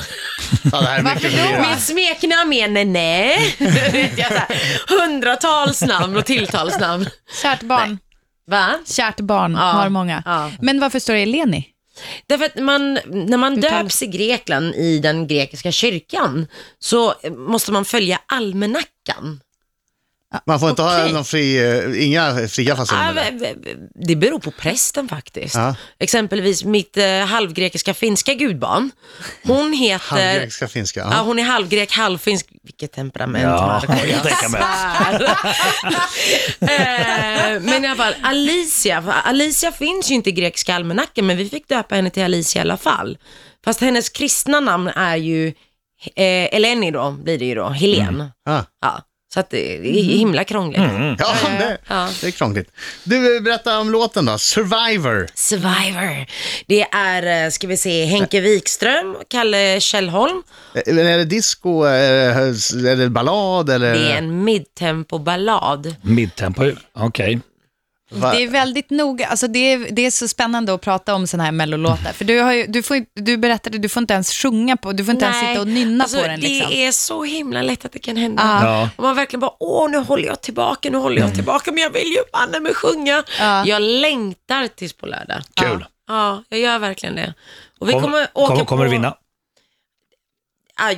Ja, 0.72 0.98
Varför 1.02 1.54
då? 1.62 1.68
Mitt 1.70 1.80
smeknamn 1.80 2.52
är 2.52 2.68
Nene. 2.68 3.32
Jag 4.16 4.24
har 4.24 4.30
så 4.30 4.34
här 4.34 4.48
Hundratals 4.88 5.82
namn 5.82 6.16
och 6.16 6.24
tilltalsnamn. 6.26 7.08
Kärt 7.42 7.62
barn. 7.62 7.98
Va? 8.50 8.78
Kärt 8.86 9.20
barn 9.20 9.52
Ja. 9.52 9.58
har 9.58 9.88
många. 9.88 10.22
Ja. 10.26 10.50
Men 10.60 10.80
varför 10.80 10.98
står 10.98 11.14
det 11.14 11.20
Eleni? 11.20 11.66
Därför 12.26 12.44
att 12.44 12.56
man, 12.58 12.94
när 13.06 13.36
man 13.36 13.58
Uttalas. 13.58 13.82
döps 13.82 14.02
i 14.02 14.06
Grekland 14.06 14.74
i 14.74 14.98
den 14.98 15.26
grekiska 15.26 15.72
kyrkan 15.72 16.46
så 16.78 17.14
måste 17.36 17.72
man 17.72 17.84
följa 17.84 18.20
almanackan. 18.26 19.40
Man 20.46 20.60
får 20.60 20.70
inte 20.70 20.82
ha 20.82 21.00
Okej. 21.00 21.12
någon 21.12 21.24
fri, 21.24 21.58
eh, 21.58 22.06
inga 22.06 22.48
fria 22.48 22.72
Ah, 22.72 22.76
fasoner. 22.76 23.30
v- 23.32 23.54
Det 24.06 24.16
beror 24.16 24.38
på 24.38 24.50
prästen 24.50 25.08
faktiskt. 25.08 25.54
Ja. 25.54 25.74
Exempelvis 25.98 26.64
mitt 26.64 26.96
eh, 26.96 27.04
halvgrekiska 27.26 27.94
finska 27.94 28.34
gudbarn. 28.34 28.90
Hon 29.44 29.72
heter... 29.72 30.06
Halvgrekiska 30.32 30.68
finska. 30.68 31.00
Ja, 31.00 31.08
Ja. 31.12 31.22
hon 31.22 31.38
är 31.38 31.42
halvgrek, 31.42 31.92
halvfinsk. 31.92 32.46
Vilket 32.62 32.92
temperament 32.92 33.44
Ja, 33.44 33.82
jag 34.10 34.22
tänka 34.22 34.48
mig. 34.48 34.60
Eh, 36.60 37.60
men 37.60 37.84
i 37.84 37.86
alla 37.88 37.96
fall, 37.96 38.14
Alicia. 38.22 39.04
Alicia 39.24 39.72
finns 39.72 40.10
ju 40.10 40.14
inte 40.14 40.30
i 40.30 40.32
grekiska 40.32 40.74
almanackan, 40.74 41.26
men 41.26 41.36
vi 41.36 41.48
fick 41.48 41.68
döpa 41.68 41.94
henne 41.94 42.10
till 42.10 42.22
Alicia 42.22 42.60
i 42.60 42.62
alla 42.62 42.76
fall. 42.76 43.18
Fast 43.64 43.80
hennes 43.80 44.08
kristna 44.08 44.60
namn 44.60 44.88
är 44.88 45.16
ju 45.16 45.46
eh, 46.16 46.54
Eleni 46.54 46.90
då, 46.90 47.10
blir 47.10 47.38
det 47.38 47.44
ju 47.44 47.54
då, 47.54 47.68
Helen. 47.68 48.30
Ja. 48.44 48.64
Ja, 48.82 49.02
så 49.34 49.40
att 49.40 49.50
det 49.50 49.76
är 49.76 50.02
himla 50.02 50.44
krångligt. 50.44 50.80
Ja, 51.18 51.34
det, 51.58 51.78
Ja. 51.88 52.08
det 52.20 52.26
är 52.26 52.30
krångligt. 52.30 52.70
Du, 53.04 53.36
eh, 53.36 53.42
berätta 53.42 53.78
om 53.78 53.90
låten 53.90 54.24
då. 54.24 54.38
Survivor. 54.38 55.26
Survivor. 55.34 56.26
Det 56.66 56.82
är, 56.82 57.44
eh, 57.44 57.50
ska 57.50 57.66
vi 57.66 57.76
se, 57.76 58.04
Henke 58.04 58.40
Wikström, 58.40 59.16
Kalle 59.28 59.80
Källholm. 59.80 60.42
Eh, 60.74 60.94
Men 60.94 61.06
är 61.06 61.18
det 61.18 61.24
disco, 61.24 61.86
eh, 61.86 62.36
är 62.38 62.96
det 62.96 63.08
ballad 63.08 63.70
eller? 63.70 63.94
Det 63.94 64.12
är 64.12 64.18
en 64.18 64.44
midtempo-ballad. 64.44 65.94
Midtempo, 66.02 66.70
okej. 66.94 67.34
Va- 67.34 67.40
Det 68.10 68.42
är 68.42 68.48
väldigt 68.48 68.90
noga, 68.90 69.26
alltså 69.26 69.48
det 69.48 69.72
är, 69.72 69.88
det 69.90 70.06
är 70.06 70.10
så 70.10 70.28
spännande 70.28 70.74
att 70.74 70.80
prata 70.80 71.14
om 71.14 71.26
sådana 71.26 71.44
här 71.44 71.52
mellolåtar. 71.52 72.12
För 72.12 72.24
du, 72.24 72.40
har 72.40 72.52
ju, 72.52 72.66
du, 72.66 72.82
får, 72.82 73.04
du 73.14 73.36
berättade, 73.36 73.78
du 73.78 73.88
får 73.88 74.00
inte 74.00 74.14
ens 74.14 74.32
sjunga 74.32 74.76
på, 74.76 74.92
du 74.92 75.04
får 75.04 75.14
inte 75.14 75.24
ens 75.24 75.42
Nej, 75.42 75.54
sitta 75.54 75.60
och 75.60 75.68
nynna 75.68 76.04
alltså, 76.04 76.20
på 76.20 76.26
den. 76.26 76.40
Liksom. 76.40 76.70
Det 76.70 76.86
är 76.86 76.92
så 76.92 77.24
himla 77.24 77.62
lätt 77.62 77.84
att 77.84 77.92
det 77.92 77.98
kan 77.98 78.16
hända. 78.16 78.42
Ja. 78.42 78.64
Ja. 78.80 78.88
Och 78.96 79.02
man 79.02 79.16
verkligen 79.16 79.40
bara, 79.40 79.52
åh 79.60 79.90
nu 79.90 79.98
håller 79.98 80.26
jag 80.26 80.40
tillbaka, 80.40 80.90
nu 80.90 80.98
håller 80.98 81.22
jag 81.22 81.34
tillbaka, 81.34 81.72
men 81.72 81.82
jag 81.82 81.90
vill 81.90 82.08
ju 82.08 82.22
banne 82.32 82.60
mig 82.60 82.74
sjunga. 82.74 83.22
Ja. 83.38 83.66
Jag 83.66 83.82
längtar 83.82 84.66
tills 84.66 84.92
på 84.92 85.06
lördag. 85.06 85.42
Kul. 85.54 85.84
Ja, 86.08 86.44
jag 86.48 86.60
gör 86.60 86.78
verkligen 86.78 87.14
det. 87.14 87.34
Och 87.80 87.88
vi 87.88 87.92
Kom- 87.92 88.02
kommer 88.02 88.26
åka 88.34 88.46
kommer, 88.52 88.64
kommer 88.64 88.80
på... 88.80 88.84
du 88.84 88.90
vinna? 88.90 89.14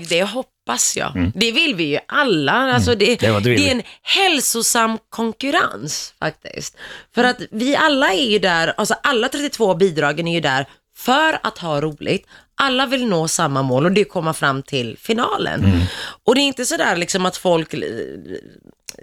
Det 0.09 0.23
hoppas 0.23 0.97
jag. 0.97 1.33
Det 1.35 1.53
vill 1.53 1.75
vi 1.75 1.85
ju 1.85 1.99
alla. 2.09 2.53
Alltså 2.53 2.95
det, 2.95 3.05
Mm. 3.05 3.19
Det 3.21 3.27
är 3.27 3.41
du 3.41 3.51
vill. 3.51 3.61
det 3.61 3.69
är 3.69 3.73
en 3.75 3.83
hälsosam 4.03 4.99
konkurrens 5.11 6.15
faktiskt. 6.19 6.77
För 7.15 7.25
att 7.25 7.37
vi 7.51 7.77
alla 7.77 8.13
är 8.13 8.31
ju 8.31 8.39
där, 8.39 8.75
alltså 8.77 8.95
alla 9.03 9.29
32 9.29 9.75
bidragen 9.75 10.29
är 10.29 10.35
ju 10.35 10.41
där 10.41 10.67
för 10.97 11.39
att 11.43 11.59
ha 11.59 11.81
roligt. 11.81 12.27
Alla 12.55 12.87
vill 12.87 13.07
nå 13.07 13.29
samma 13.29 13.63
mål 13.63 13.85
och 13.85 13.93
det 13.93 14.01
är 14.01 14.05
komma 14.05 14.35
fram 14.35 14.63
till 14.63 14.97
finalen. 14.99 15.65
Mm. 15.65 15.81
Och 16.25 16.35
det 16.35 16.41
är 16.41 16.43
inte 16.47 16.67
sådär 16.67 16.97
liksom 16.97 17.27
att 17.27 17.37
folk 17.37 17.75
eh, 17.75 17.81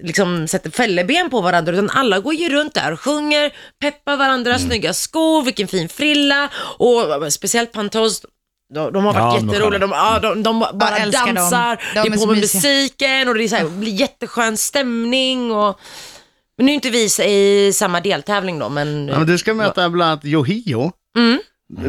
liksom 0.02 0.48
sätter 0.48 0.70
fälleben 0.70 1.30
på 1.30 1.42
varandra, 1.42 1.74
utan 1.74 1.90
alla 1.90 2.20
går 2.20 2.34
ju 2.34 2.50
runt 2.50 2.74
där 2.74 2.92
och 2.92 3.00
sjunger, 3.02 3.52
peppar 3.82 4.18
varandra, 4.18 4.56
Mm. 4.56 4.68
snygga 4.70 4.94
skor, 4.94 5.44
vilken 5.44 5.68
fin 5.68 5.90
frilla 5.90 6.50
och 6.78 7.34
speciellt 7.34 7.72
Pantos, 7.72 8.22
de, 8.74 8.94
de 8.94 9.06
har 9.06 9.14
varit 9.14 9.44
Ja, 9.44 9.52
jätteroliga, 9.52 9.80
de, 9.80 9.92
ja, 9.92 10.20
de, 10.20 10.44
de 10.44 10.60
bara 10.60 11.00
dem. 11.00 11.36
dansar, 11.36 11.76
De 11.94 12.10
det 12.10 12.16
är 12.16 12.20
på 12.20 12.26
med 12.28 12.38
musiken 12.38 13.28
och 13.28 13.34
det 13.36 13.44
är 13.44 13.48
så 13.48 13.56
här, 13.56 13.66
blir 13.70 13.92
jätteskön 13.94 14.58
stämning 14.58 15.52
och 15.52 15.80
men 16.58 16.66
nu 16.66 16.72
är 16.72 16.76
inte 16.76 16.90
vi 16.90 17.10
i 17.26 17.74
samma 17.74 18.02
deltävling 18.02 18.60
då, 18.60 18.70
men, 18.70 19.08
Ja, 19.08 19.18
men 19.18 19.28
du 19.28 19.38
ska 19.38 19.54
möta 19.54 19.90
bland 19.90 20.12
annat 20.12 20.26
Yohio. 20.26 20.92
Mm. 21.18 21.40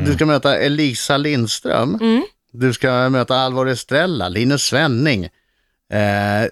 Du 0.06 0.14
ska 0.14 0.26
möta 0.26 0.58
Elisa 0.58 1.16
Lindström. 1.16 1.94
Mm. 2.00 2.22
Du 2.52 2.72
ska 2.72 3.08
möta 3.08 3.36
Alvor 3.36 3.68
Estrella, 3.68 4.28
Linus 4.28 4.62
Svenning, 4.62 5.24
eh, 5.92 6.44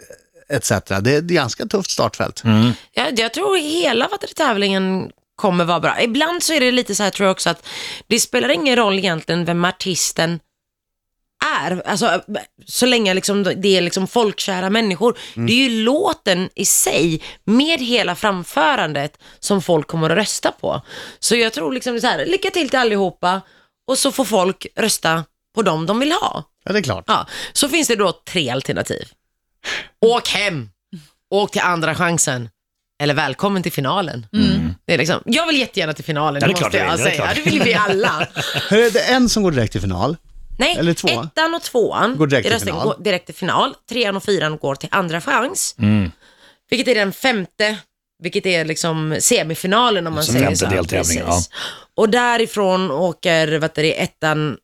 etc. 0.57 0.69
Det 1.01 1.15
är 1.15 1.19
ett 1.19 1.25
ganska 1.25 1.67
tufft 1.67 1.91
startfält. 1.91 2.43
jag, 2.93 3.19
jag 3.19 3.33
tror 3.35 3.57
hela 3.57 4.09
tävlingen 4.37 5.11
kommer 5.39 5.65
vara 5.65 5.81
bra. 5.81 6.03
Ibland 6.03 6.43
så 6.43 6.53
är 6.53 6.61
det 6.61 6.73
lite 6.73 6.95
så 6.95 7.03
här 7.03 7.11
tror 7.11 7.27
jag 7.27 7.33
också 7.33 7.51
att 7.51 7.67
det 8.07 8.21
spelar 8.21 8.49
ingen 8.49 8.77
roll 8.77 8.99
egentligen 8.99 9.45
vem 9.45 9.65
artisten 9.65 10.41
är, 11.57 11.83
alltså 11.87 12.23
så 12.67 12.87
länge 12.87 13.15
liksom 13.15 13.43
det 13.43 13.77
är 13.77 13.81
liksom 13.81 14.07
folkkära 14.07 14.71
människor. 14.71 15.19
Det 15.35 15.53
är 15.53 15.69
ju 15.69 15.83
låten 15.85 16.49
i 16.55 16.65
sig 16.65 17.23
med 17.45 17.81
hela 17.81 18.15
framförandet 18.15 19.19
som 19.39 19.63
folk 19.63 19.87
kommer 19.87 20.11
att 20.11 20.17
rösta 20.17 20.53
på. 20.53 20.83
Så 21.19 21.37
jag 21.37 21.53
tror 21.53 21.73
liksom 21.73 22.01
så 22.01 22.07
här, 22.07 22.27
lycka 22.27 22.51
till 22.51 22.71
till 22.71 22.79
allihopa 22.79 23.41
och 23.87 23.99
så 23.99 24.13
får 24.13 24.25
folk 24.25 24.67
rösta 24.77 25.25
på 25.55 25.63
dem 25.63 25.87
de 25.87 26.01
vill 26.01 26.13
ha. 26.13 26.45
Ja, 26.65 26.73
det 26.73 26.79
är 26.79 26.83
klart. 26.83 27.05
Ja, 27.07 27.27
så 27.53 27.69
finns 27.69 27.89
det 27.89 27.97
då 27.97 28.13
tre 28.13 28.51
alternativ. 28.51 29.09
åk 30.01 30.29
hem, 30.29 30.71
åk 31.31 31.51
till 31.51 31.61
andra 31.61 31.95
chansen. 31.95 32.49
Eller 33.01 33.15
välkommen 33.15 33.63
till 33.63 33.73
finalen. 33.73 34.27
Det 34.87 34.95
är 34.95 34.99
liksom, 34.99 35.23
jag 35.25 35.47
vill 35.47 35.59
jättegärna 35.59 35.93
till 35.93 36.05
finalen, 36.05 36.41
Ja, 36.43 36.49
det 36.49 36.55
det 36.55 36.61
måste 36.61 36.79
klart 36.79 36.89
jag 36.89 36.99
du 36.99 37.03
vill, 37.03 37.05
det 37.05 37.11
är 37.11 37.15
säga. 37.17 37.25
klart. 37.35 37.45
Det 37.45 37.51
vill 37.51 37.63
vi 37.63 37.75
alla. 37.75 38.29
Hur 38.71 38.79
är 38.87 38.91
det 38.91 39.01
en 39.01 39.29
som 39.29 39.43
går 39.43 39.51
direkt 39.51 39.73
till 39.73 39.81
final? 39.81 40.17
Nej, 40.59 40.77
Eller 40.79 40.95
två. 40.95 41.09
ettan 41.09 41.55
och 41.55 41.63
tvåan 41.63 42.17
Går 42.17 42.27
direkt 42.27 42.47
i 42.47 42.51
till 42.51 42.61
final. 42.61 42.85
går 42.85 42.97
direkt 43.05 43.27
till 43.27 43.35
final. 43.35 43.75
Trean 43.89 44.17
och 44.17 44.25
fyran 44.25 44.59
går 44.59 44.75
till 44.75 44.89
andra 44.93 45.21
chans. 45.21 45.75
Mm. 45.79 46.11
Vilket 46.71 46.89
är 46.89 46.95
den 46.95 47.13
femte, 47.13 47.77
vilket 48.23 48.47
är 48.47 48.65
liksom 48.65 49.17
semifinalen 49.21 50.07
om 50.07 50.15
man 50.15 50.25
Som 50.25 50.33
säger 50.33 50.47
femte 50.47 50.59
så. 50.59 50.67
deltävling, 50.67 51.23
Precis. 51.25 51.51
Och 51.97 52.09
därifrån 52.09 52.91
åker 52.91 53.59
vad 53.59 53.79
är 53.79 53.83
det, 53.83 54.03
ettan, 54.03 54.57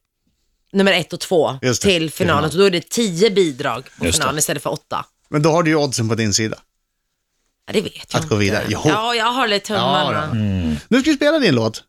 nummer 0.73 0.93
ett 0.93 1.13
och 1.13 1.21
två 1.21 1.59
det, 1.63 1.75
till 1.75 2.11
finalen. 2.11 2.41
final. 2.43 2.51
Så 2.53 2.59
då 2.59 2.65
är 2.65 2.71
det 2.71 2.89
tio 2.91 3.31
bidrag 3.31 3.85
på 3.99 4.05
Just 4.05 4.19
det. 4.19 4.23
finalen 4.23 4.39
istället 4.39 4.63
för 4.63 4.71
åtta. 4.73 5.05
Men 5.29 5.43
då 5.43 5.51
har 5.51 5.63
du 5.63 5.71
ju 5.71 5.77
oddsen 5.77 6.09
på 6.09 6.15
din 6.15 6.35
sida. 6.35 6.57
Ja, 7.67 7.73
det 7.73 7.81
vet 7.81 8.07
jag 8.13 8.21
Att 8.23 8.29
gå 8.29 8.37
vidare. 8.37 8.63
inte. 8.63 8.73
Jo. 8.85 8.91
Ja, 8.93 9.15
jag 9.15 9.25
har 9.33 9.49
lite 9.49 9.67
tummarna. 9.67 10.29
Ja, 10.33 10.35
Nu 10.89 11.01
ska 11.01 11.11
vi 11.11 11.17
spela 11.17 11.39
din 11.39 11.55
låt. 11.55 11.83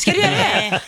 Ska 0.00 0.10
du 0.12 0.18
göra 0.20 0.30
det? 0.30 0.80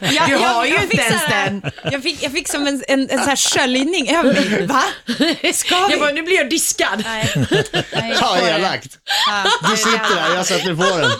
Jag, 0.14 0.28
Du 0.28 0.36
har 0.36 0.64
ju 0.64 0.72
jag 0.74 0.82
inte 0.82 0.96
ens 0.96 1.22
här- 1.22 1.44
den. 1.50 1.62
Jag 1.92 2.02
fick, 2.02 2.22
jag 2.22 2.32
fick 2.32 2.48
som 2.48 2.66
en, 2.66 2.82
en, 2.88 3.10
en 3.10 3.18
så 3.18 3.24
här 3.28 3.36
sköljning 3.36 4.08
över 4.16 4.32
mig. 4.34 4.66
Va? 4.66 4.82
Ska 5.54 5.86
vi? 5.86 5.92
Jag 5.92 6.00
bara, 6.00 6.10
nu 6.10 6.22
blir 6.22 6.36
jag 6.36 6.50
diskad. 6.50 7.02
Nej. 7.04 7.32
Nej, 7.92 8.16
Ja, 8.20 8.38
elakt. 8.48 8.98
Ja, 9.28 9.44
Du 9.70 9.76
sitter 9.76 10.14
där, 10.28 10.34
jag 10.36 10.46
sätter 10.46 10.74
på 10.74 10.98
den. 10.98 11.10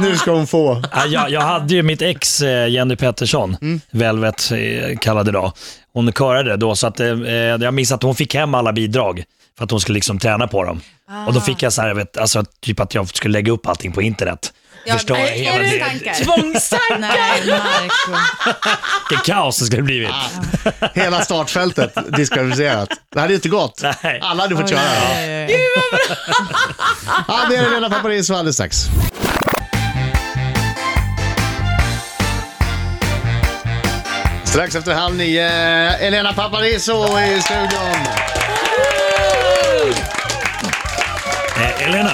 Nu 0.00 0.16
ska 0.16 0.30
hon 0.30 0.46
få. 0.46 0.82
Ja, 0.92 1.06
jag, 1.06 1.30
jag 1.30 1.40
hade 1.40 1.74
ju 1.74 1.82
mitt 1.82 2.02
ex 2.02 2.42
eh, 2.42 2.68
Jenny 2.68 2.96
Pettersson, 2.96 3.56
Velvet 3.90 4.50
eh, 4.52 4.98
kallad 4.98 5.28
idag. 5.28 5.52
Hon 5.92 6.12
körade 6.12 6.56
då 6.56 6.76
så 6.76 6.86
att 6.86 7.00
eh, 7.00 7.06
eh, 7.08 7.34
jag 7.34 7.74
minns 7.74 7.92
att 7.92 8.02
hon 8.02 8.14
fick 8.14 8.34
hem 8.34 8.54
alla 8.54 8.72
bidrag 8.72 9.24
för 9.60 9.64
att 9.64 9.70
hon 9.70 9.80
skulle 9.80 9.94
liksom 9.94 10.18
träna 10.18 10.46
på 10.46 10.64
dem. 10.64 10.80
Och 11.26 11.32
då 11.34 11.40
fick 11.40 11.62
jag 11.62 11.72
så 11.72 11.82
här, 11.82 11.94
vet, 11.94 12.16
alltså, 12.16 12.44
typ 12.60 12.80
att 12.80 12.94
jag 12.94 13.08
skulle 13.16 13.32
lägga 13.32 13.52
upp 13.52 13.66
allting 13.66 13.92
på 13.92 14.02
internet. 14.02 14.52
Ja, 14.86 14.94
Förstår 14.94 15.16
är- 15.16 15.20
jag 15.20 15.28
är 15.30 15.34
hela 15.36 15.58
det 15.58 15.70
det, 15.70 15.84
tankar? 15.84 16.14
Tvångstankar. 16.24 16.98
Nej, 16.98 17.42
Marco. 17.46 18.18
vilket 19.10 19.26
kaos 19.26 19.58
det 19.58 19.64
skulle 19.64 19.82
blivit. 19.82 20.10
Hela 20.94 21.20
startfältet 21.24 21.94
diskvalificerat. 22.16 22.88
Det 23.14 23.20
hade 23.20 23.32
ju 23.32 23.36
inte 23.36 23.48
gått. 23.48 23.82
Nej. 24.02 24.20
Alla 24.22 24.42
hade 24.42 24.56
fått 24.56 24.70
köra. 24.70 24.80
Ja, 24.80 25.56
ja 27.28 27.40
det 27.50 27.56
är 27.56 27.62
Helena 27.64 27.90
Paparizou 27.90 28.34
alldeles 28.36 28.56
strax. 28.56 28.86
Strax 34.44 34.74
efter 34.74 34.94
halv 34.94 35.16
nio, 35.16 35.50
Elena 35.96 36.32
Paparizou 36.32 37.18
i 37.18 37.40
studion. 37.42 38.29
Eh, 41.60 41.88
Elena, 41.88 42.12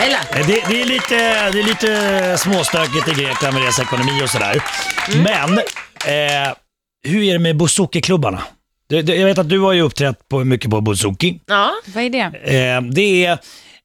eh, 0.00 0.46
det, 0.46 0.62
det, 0.68 0.82
är 0.82 0.84
lite, 0.84 1.16
det 1.50 1.58
är 1.58 1.62
lite 1.62 2.38
småstökigt 2.38 3.08
i 3.08 3.22
Grekland 3.22 3.54
med 3.54 3.62
deras 3.62 3.78
ekonomi 3.78 4.22
och 4.24 4.30
sådär. 4.30 4.62
Men 5.08 5.58
eh, 5.58 6.54
hur 7.08 7.22
är 7.22 7.32
det 7.32 7.38
med 7.38 7.56
bouzouki-klubbarna? 7.56 8.42
Det, 8.88 9.02
det, 9.02 9.16
jag 9.16 9.26
vet 9.26 9.38
att 9.38 9.48
du 9.48 9.60
har 9.60 9.72
ju 9.72 9.82
uppträtt 9.82 10.28
på, 10.28 10.44
mycket 10.44 10.70
på 10.70 10.80
bouzouki. 10.80 11.40
Ja, 11.46 11.72
Vad 11.94 12.04
är 12.04 12.10
det? 12.10 12.20
Eh, 12.20 12.82
det 12.82 13.24
är, 13.26 13.38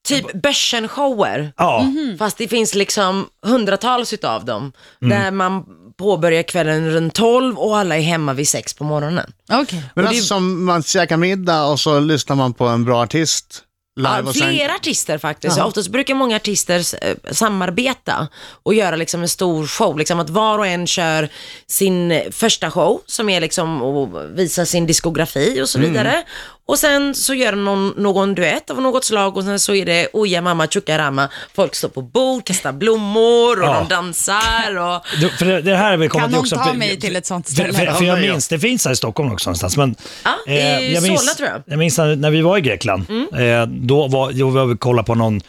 typ 0.07 0.33
börsen-shower. 0.33 1.53
ja, 1.57 1.85
Fast 2.19 2.37
det 2.37 2.47
finns 2.47 2.75
liksom 2.75 3.27
hundratals 3.45 4.13
utav 4.13 4.45
dem. 4.45 4.71
Där 4.99 5.31
man 5.31 5.65
påbörjar 5.97 6.43
kvällen 6.43 6.91
runt 6.91 7.13
12 7.13 7.57
och 7.57 7.77
alla 7.77 7.97
är 7.97 8.01
hemma 8.01 8.33
vid 8.33 8.47
6 8.47 8.73
på 8.73 8.83
morgonen. 8.83 9.33
Okej. 9.51 9.83
Men 9.95 10.07
alltså 10.07 10.23
som 10.23 10.65
man 10.65 10.83
käkar 10.83 11.17
middag 11.17 11.63
och 11.63 11.79
så 11.79 11.99
lyssnar 11.99 12.35
man 12.35 12.53
på 12.53 12.67
en 12.67 12.85
bra 12.85 13.01
artist 13.03 13.63
live 14.01 14.23
Ja, 14.25 14.33
sen... 14.33 14.49
flera 14.49 14.75
artister 14.75 15.17
faktiskt. 15.17 15.59
Oftast 15.59 15.89
brukar 15.89 16.15
många 16.15 16.35
artister 16.35 16.83
eh, 17.01 17.15
samarbeta 17.31 18.27
och 18.63 18.73
göra 18.73 18.95
liksom 18.95 19.21
en 19.21 19.29
stor 19.29 19.67
show. 19.67 19.97
Liksom 19.97 20.19
att 20.19 20.29
var 20.29 20.59
och 20.59 20.67
en 20.67 20.87
kör 20.87 21.29
sin 21.67 22.21
första 22.31 22.71
show 22.71 23.01
som 23.05 23.29
är 23.29 23.41
liksom 23.41 23.81
att 23.81 24.31
visa 24.31 24.65
sin 24.65 24.85
diskografi 24.85 25.61
och 25.61 25.69
så 25.69 25.79
vidare. 25.79 26.23
Och 26.71 26.79
sen 26.79 27.15
så 27.15 27.33
gör 27.33 27.51
de 27.51 27.63
någon, 27.65 27.93
någon 27.97 28.35
duett 28.35 28.69
av 28.69 28.81
något 28.81 29.03
slag 29.05 29.37
och 29.37 29.43
sen 29.43 29.59
så 29.59 29.73
är 29.75 29.85
det 29.85 30.07
Oja 30.13 30.41
mamma 30.41 30.67
chukarama. 30.67 31.29
Folk 31.55 31.75
står 31.75 31.89
på 31.89 32.01
bord, 32.01 32.45
kastar 32.45 32.71
blommor 32.71 33.61
och 33.61 33.67
Ja. 33.67 33.85
de 33.89 33.95
dansar 33.95 34.77
och 34.77 35.01
Du, 35.21 35.29
för 35.29 35.45
det, 35.45 35.61
det 35.61 35.75
här 35.75 35.97
vill 35.97 36.09
komma 36.09 36.21
Kan 36.21 36.29
till 36.29 36.35
någon 36.35 36.41
också. 36.45 36.55
ta 36.55 36.63
för- 36.63 36.73
mig 36.77 36.99
till 36.99 37.15
ett 37.15 37.25
sånt 37.25 37.47
För, 37.47 37.53
ställe? 37.53 37.73
för, 37.73 37.85
för 37.85 38.05
jag 38.05 38.17
Ja, 38.17 38.21
ja. 38.25 38.31
minns, 38.31 38.47
det 38.47 38.59
finns 38.59 38.85
här 38.85 38.91
i 38.91 38.95
Stockholm 38.95 39.31
också 39.31 39.49
någonstans. 39.49 39.77
Men, 39.77 39.95
Ja, 40.23 40.53
i 40.53 40.93
jag 40.93 41.03
minns, 41.03 41.19
Solna 41.19 41.33
tror 41.33 41.49
jag. 41.49 41.61
Jag 41.65 41.79
minns 41.79 41.97
när, 41.97 42.15
när 42.15 42.31
vi 42.31 42.41
var 42.41 42.57
i 42.57 42.61
Grekland. 42.61 43.05
Eh, 43.09 43.65
då 43.67 44.07
var, 44.07 44.31
då 44.31 44.49
var 44.49 44.65
vi 44.65 44.77
kollade 44.77 45.05
på 45.05 45.15
någon, 45.15 45.41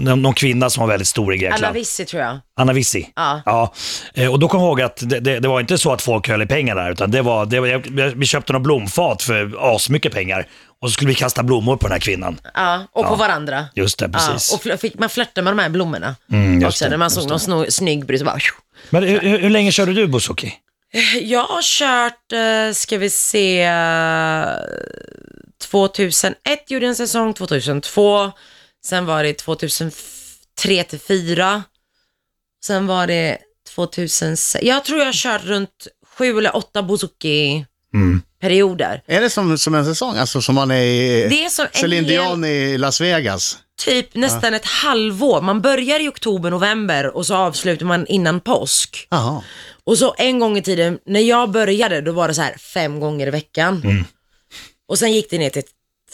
någon 0.00 0.34
kvinna 0.34 0.70
som 0.70 0.80
var 0.80 0.88
väldigt 0.88 1.08
stor 1.08 1.34
i 1.34 1.38
Grekland. 1.38 1.74
Vissi 1.74 2.04
tror 2.04 2.22
jag. 2.22 2.38
Anna 2.58 2.72
Vissi. 2.72 3.08
Ja. 3.16 3.72
Eh, 4.14 4.32
och 4.32 4.38
då 4.38 4.48
kom 4.48 4.60
jag 4.60 4.66
ihåg 4.68 4.80
att 4.82 4.96
det, 5.10 5.20
det, 5.20 5.40
det 5.40 5.48
var 5.48 5.60
inte 5.60 5.78
så 5.78 5.92
att 5.92 6.02
folk 6.02 6.28
höll 6.28 6.42
i 6.42 6.46
pengar 6.46 6.74
där, 6.76 6.90
utan 6.92 7.10
det 7.10 7.22
var, 7.22 7.46
det 7.46 7.60
var, 7.60 7.66
jag- 7.66 8.12
vi 8.16 8.26
köpte 8.26 8.52
några 8.52 8.62
blomfat 8.64 9.22
för 9.22 9.74
asmycket 9.76 10.12
pengar. 10.12 10.48
Och 10.82 10.88
så 10.88 10.92
skulle 10.92 11.08
vi 11.08 11.14
kasta 11.14 11.42
blommor 11.42 11.76
på 11.76 11.86
den 11.86 11.92
här 11.92 12.00
kvinnan. 12.00 12.40
Ja, 12.54 12.86
och 12.92 13.06
på 13.06 13.14
varandra. 13.14 13.64
Just 13.74 13.98
det, 13.98 14.08
precis. 14.08 14.48
Ja, 14.52 14.56
och 14.56 14.62
fl- 14.62 14.76
fick 14.76 14.98
man 14.98 15.08
flörta 15.08 15.42
med 15.42 15.52
de 15.52 15.58
här 15.58 15.68
blommorna. 15.68 16.16
Mm, 16.32 16.54
just 16.60 16.66
också, 16.66 16.84
det, 16.84 16.90
när 16.90 16.96
man 16.96 17.10
såg 17.10 17.28
någon 17.28 17.38
sno- 17.38 17.70
snygg 17.70 18.06
brud 18.06 18.18
så 18.18 18.24
bara... 18.24 18.38
Men 18.90 19.02
hur, 19.02 19.20
hur, 19.20 19.38
hur 19.38 19.50
länge 19.50 19.72
körde 19.72 19.92
du 19.92 20.06
bouzouki? 20.06 20.54
Jag 21.22 21.44
har 21.44 21.62
kört, 21.62 22.32
eh, 22.32 22.74
ska 22.74 22.98
vi 22.98 23.10
se, 23.10 23.62
eh, 23.62 24.46
2001 25.70 26.70
gjorde 26.70 26.84
jag 26.84 26.88
en 26.90 26.96
säsong, 26.96 27.34
2002, 27.34 28.32
sen 28.86 29.06
var 29.06 29.22
det 29.22 29.32
2003 29.34 29.94
till 30.84 30.98
2004, 30.98 31.62
sen 32.66 32.86
var 32.86 33.06
det 33.06 33.38
2006, 33.74 34.56
jag 34.62 34.84
tror 34.84 35.00
jag 35.00 35.14
kört 35.14 35.44
runt 35.44 35.86
sju 36.18 36.38
eller 36.38 36.56
åtta 36.56 36.82
bouzouki-perioder. 36.82 39.02
Är 39.06 39.20
det 39.20 39.30
som, 39.30 39.58
som 39.58 39.74
en 39.74 39.84
säsong? 39.84 40.16
Alltså 40.16 40.40
som 40.40 40.54
man 40.54 40.70
är 40.70 40.82
i 40.82 41.28
Det 41.28 41.44
är 41.44 41.48
som 41.48 41.66
Celine 41.72 42.06
Dion 42.06 42.44
i 42.44 42.78
Las 42.78 43.00
Vegas? 43.00 43.58
Typ 43.84 44.14
nästan 44.14 44.54
ett 44.54 44.64
halvår. 44.64 45.40
Man 45.40 45.60
börjar 45.60 46.00
i 46.00 46.08
oktober, 46.08 46.50
november 46.50 47.16
och 47.16 47.26
så 47.26 47.34
avslutar 47.34 47.86
man 47.86 48.06
innan 48.06 48.40
påsk. 48.40 49.06
Jaha. 49.10 49.42
Och 49.84 49.98
så 49.98 50.14
en 50.18 50.38
gång 50.38 50.58
i 50.58 50.62
tiden, 50.62 50.98
när 51.06 51.20
jag 51.20 51.50
började, 51.50 52.00
då 52.00 52.12
var 52.12 52.28
det 52.28 52.34
så 52.34 52.42
här 52.42 52.58
fem 52.58 53.00
gånger 53.00 53.26
i 53.26 53.30
veckan. 53.30 54.04
Och 54.88 54.98
sen 54.98 55.12
gick 55.12 55.30
det 55.30 55.38
ner 55.38 55.50
till 55.50 55.62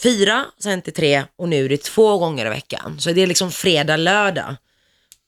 fyra, 0.03 0.45
sen 0.59 0.81
till 0.81 0.93
tre 0.93 1.23
och 1.37 1.49
nu 1.49 1.65
är 1.65 1.69
det 1.69 1.83
två 1.83 2.17
gånger 2.17 2.45
i 2.45 2.49
veckan. 2.49 2.95
Så 2.99 3.11
det 3.11 3.21
är 3.21 3.27
liksom 3.27 3.51
fredag, 3.51 3.97
lördag. 3.97 4.55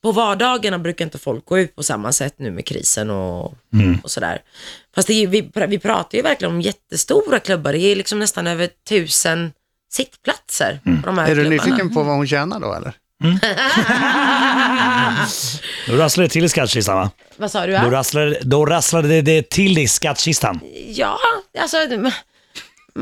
På 0.06 0.12
vardagarna 0.12 0.80
brukar 0.80 1.06
inte 1.06 1.18
folk 1.18 1.46
gå 1.46 1.60
ut 1.60 1.76
på 1.76 1.84
samma 1.84 2.12
sätt 2.12 2.34
nu 2.38 2.52
med 2.52 2.66
krisen 2.66 3.10
och, 3.10 3.54
och 4.04 4.12
sådär. 4.12 4.42
Fast 4.96 5.08
det 5.08 5.14
är, 5.14 5.28
vi, 5.28 5.52
vi 5.68 5.80
pratar 5.80 6.18
ju 6.18 6.22
verkligen 6.22 6.54
om 6.54 6.62
jättestora 6.62 7.40
klubbar. 7.40 7.74
Det 7.74 7.80
är 7.80 7.96
liksom 7.96 8.20
nästan 8.20 8.48
över 8.48 8.70
tusen 8.90 9.52
sittplatser 9.94 10.80
på 10.84 11.06
de 11.06 11.18
här 11.18 11.26
Är 11.26 11.36
du 11.36 11.42
klubbarna. 11.42 11.64
nyfiken 11.66 11.94
på 11.94 12.04
vad 12.04 12.16
hon 12.16 12.28
tjänar 12.28 12.60
då 12.60 12.74
eller? 12.74 12.94
Då 15.88 15.96
rasslade 15.96 16.28
det 16.28 16.32
till 16.32 16.46
i 16.46 16.50
skattkistan 16.50 16.96
va? 16.96 17.12
Vad 17.38 17.52
sa 17.52 17.66
du? 17.66 17.78
Då 17.78 17.90
rasslade, 17.90 18.40
då 18.42 18.66
rasslade 18.66 19.08
det, 19.08 19.22
det 19.22 19.50
till 19.50 19.78
i 19.78 19.88
skattkistan. 19.88 20.60
ja 20.88 21.18
alltså 21.60 21.78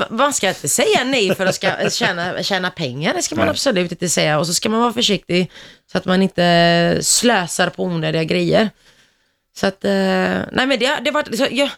man 0.09 0.33
ska 0.33 0.49
inte 0.49 0.69
säga 0.69 1.03
nej 1.03 1.35
för 1.35 1.45
att 1.45 1.55
ska 1.55 1.89
tjäna, 1.89 2.43
tjäna 2.43 2.71
pengar. 2.71 3.13
Det 3.13 3.21
ska 3.21 3.35
man 3.35 3.49
absolut 3.49 3.91
inte 3.91 4.09
säga. 4.09 4.39
Och 4.39 4.47
så 4.47 4.53
ska 4.53 4.69
man 4.69 4.79
vara 4.81 4.93
försiktig 4.93 5.51
så 5.91 5.97
att 5.97 6.05
man 6.05 6.21
inte 6.21 6.97
slösar 7.01 7.69
på 7.69 7.83
onödiga 7.83 8.23
grejer. 8.23 8.69
Så 9.55 9.67
att, 9.67 9.85
eh, 9.85 9.91
nej 9.91 10.67
men 10.67 10.79
det, 10.79 10.99
det 11.05 11.11
var 11.11 11.35
så, 11.37 11.47
jag, 11.51 11.69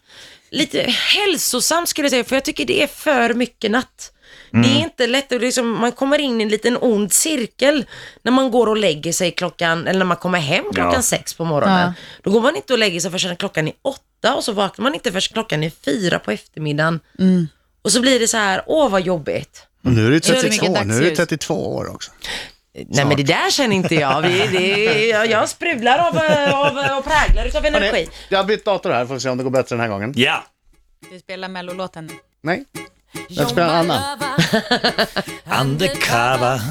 lite 0.51 0.81
hälsosamt 0.81 1.89
skulle 1.89 2.05
jag 2.05 2.12
säga, 2.12 2.24
för 2.24 2.36
jag 2.36 2.45
tycker 2.45 2.65
det 2.65 2.84
är 2.84 2.88
för 2.88 3.34
mycket 3.34 3.72
natt. 3.72 4.12
Det 4.51 4.57
är 4.79 4.84
inte 4.84 5.07
lätt, 5.07 5.31
att 5.31 5.41
liksom, 5.41 5.72
man 5.72 5.91
kommer 5.91 6.19
in 6.19 6.41
i 6.41 6.43
en 6.43 6.50
liten 6.50 6.77
ond 6.81 7.13
cirkel 7.13 7.86
när 8.22 8.31
man 8.31 8.51
går 8.51 8.67
och 8.67 8.77
lägger 8.77 9.12
sig 9.13 9.31
klockan, 9.31 9.88
eller 9.88 10.00
när 10.00 10.05
man 10.05 10.17
kommer 10.17 10.39
hem 10.39 10.63
klockan 10.74 10.93
Ja. 10.93 11.01
sex 11.01 11.34
på 11.34 11.45
morgonen. 11.45 11.93
Då 12.24 12.31
går 12.31 12.41
man 12.41 12.55
inte 12.55 12.74
och 12.74 12.79
lägger 12.79 13.00
sig 13.00 13.12
förrän 13.12 13.36
klockan 13.36 13.67
är 13.67 13.74
åtta 13.81 14.36
och 14.36 14.43
så 14.43 14.51
vaknar 14.51 14.84
man 14.84 14.93
inte 14.93 15.12
förrän 15.12 15.22
klockan 15.22 15.63
är 15.63 15.69
fyra 15.86 16.19
på 16.19 16.31
eftermiddagen. 16.31 17.00
Och 17.86 17.92
så 17.92 18.01
blir 18.01 18.20
det 18.20 18.27
så 18.27 18.38
här, 18.38 18.63
åh 18.65 18.89
vad 18.89 19.01
jobbigt. 19.01 19.63
Och 19.84 19.92
nu 19.92 20.08
är 20.08 20.12
du 20.12 20.22
Så 20.22 20.32
är 20.32 20.36
det 20.36 20.42
32, 20.42 20.68
mycket 20.72 20.88
nu 20.88 20.94
är 20.94 21.01
du 21.01 21.06
dagsljus. 21.06 21.18
32 21.18 21.75
år 21.75 21.89
också. 21.96 22.12
Nej 22.88 23.06
men 23.06 23.18
det 23.18 23.24
där 23.24 23.51
känner 23.51 23.75
inte 23.75 23.96
jag. 23.96 24.22
Vi, 24.22 24.48
det, 24.48 25.06
jag, 25.08 25.30
jag 25.30 25.50
sprudlar 25.50 25.98
av, 26.00 26.18
av, 26.56 26.98
och 26.98 27.06
präglar 27.06 27.46
utav 27.46 27.65
energi. 27.65 27.86
Hörrni, 27.88 28.08
jag 28.30 28.38
har 28.38 28.44
bytt 28.44 28.65
dator 28.65 28.89
här, 28.92 29.06
får 29.06 29.13
vi 29.13 29.20
se 29.20 29.30
om 29.30 29.38
det 29.38 29.44
går 29.44 29.51
bättre 29.51 29.75
den 29.75 29.80
här 29.82 29.88
gången. 29.88 30.13
Ja! 30.15 30.44
Du 31.12 31.20
spelar 31.20 31.48
mellolåten 31.48 32.06
nu. 32.06 32.13
Nej, 32.44 32.65
jag 33.30 33.50
spelar 33.50 33.80
en 33.80 33.92
annan. 33.92 34.20
Undercover. 35.62 36.62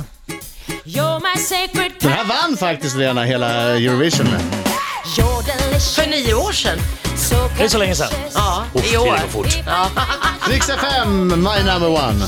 You're 0.85 1.21
my 1.21 1.40
sacred 1.40 1.92
Den 2.00 2.12
här 2.12 2.25
vann 2.25 2.56
faktiskt 2.56 2.97
Lena 2.97 3.25
hela 3.25 3.50
Eurovision 3.50 4.26
med. 4.26 4.40
För 5.94 6.11
nio 6.11 6.35
år 6.35 6.52
sedan. 6.52 6.78
Det 7.59 7.64
är 7.64 7.69
så 7.69 7.79
länge 7.79 7.95
sedan. 7.95 8.09
Ja, 8.35 8.64
Uff, 8.75 8.93
i 8.93 8.97
år. 8.97 9.05
tiden 9.05 9.21
går 9.21 9.29
fort. 9.29 9.59
Ja. 9.67 9.91
Rix 10.49 10.69
FM, 10.69 11.29
my 11.29 11.62
number 11.73 11.88
one. 11.88 12.25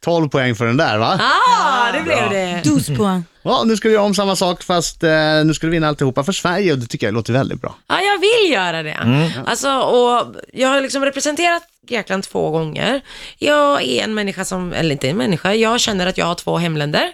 12 0.00 0.28
poäng 0.28 0.54
för 0.54 0.66
den 0.66 0.76
där 0.76 0.98
va? 0.98 1.20
Ah, 1.20 1.92
det 1.92 2.02
blev 2.02 2.30
det. 2.30 2.60
Dus 2.64 2.86
poäng. 2.86 3.24
Ja, 3.42 3.62
nu 3.66 3.76
ska 3.76 3.88
du 3.88 3.94
göra 3.94 4.04
om 4.04 4.14
samma 4.14 4.36
sak 4.36 4.62
fast 4.62 5.02
eh, 5.02 5.10
nu 5.44 5.54
ska 5.54 5.66
du 5.66 5.70
vinna 5.70 5.88
alltihopa 5.88 6.24
för 6.24 6.32
Sverige 6.32 6.72
och 6.72 6.78
det 6.78 6.86
tycker 6.86 7.06
jag 7.06 7.14
låter 7.14 7.32
väldigt 7.32 7.60
bra. 7.60 7.74
Ja, 7.88 8.00
jag 8.00 8.18
vill 8.20 8.52
göra 8.52 8.82
det. 8.82 9.30
Alltså, 9.46 9.70
och 9.78 10.36
jag 10.52 10.68
har 10.68 10.80
liksom 10.80 11.04
representerat 11.04 11.62
Grekland 11.88 12.22
två 12.22 12.50
gånger. 12.50 13.00
Jag 13.38 13.82
är 13.82 14.04
en 14.04 14.14
människa 14.14 14.44
som, 14.44 14.72
eller 14.72 14.92
inte 14.92 15.08
en 15.08 15.16
människa, 15.16 15.54
jag 15.54 15.80
känner 15.80 16.06
att 16.06 16.18
jag 16.18 16.26
har 16.26 16.34
två 16.34 16.58
hemländer. 16.58 17.12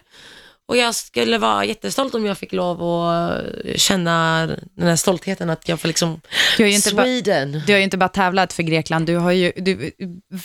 Och 0.69 0.77
jag 0.77 0.95
skulle 0.95 1.39
vara 1.39 1.65
jättestolt 1.65 2.15
om 2.15 2.25
jag 2.27 2.39
fick 2.39 2.53
lov 2.53 2.83
att 2.83 3.45
känna 3.77 4.47
den 4.77 4.89
här 4.89 4.97
stoltheten 4.97 5.51
att 5.51 5.69
jag 5.69 5.81
får 5.81 5.89
liksom, 5.89 6.21
Du 6.57 6.63
har 6.63 6.69
ju 6.69 6.75
inte 6.77 6.95
bara- 6.95 7.05
Sweden. 7.07 7.63
Du 7.67 7.73
har 7.73 7.79
ju 7.79 7.85
inte 7.85 7.97
bara 7.97 8.09
tävlat 8.09 8.53
för 8.53 8.63
Grekland, 8.63 9.07
du, 9.07 9.17
har 9.17 9.31
ju, 9.33 9.53
du, 9.57 9.91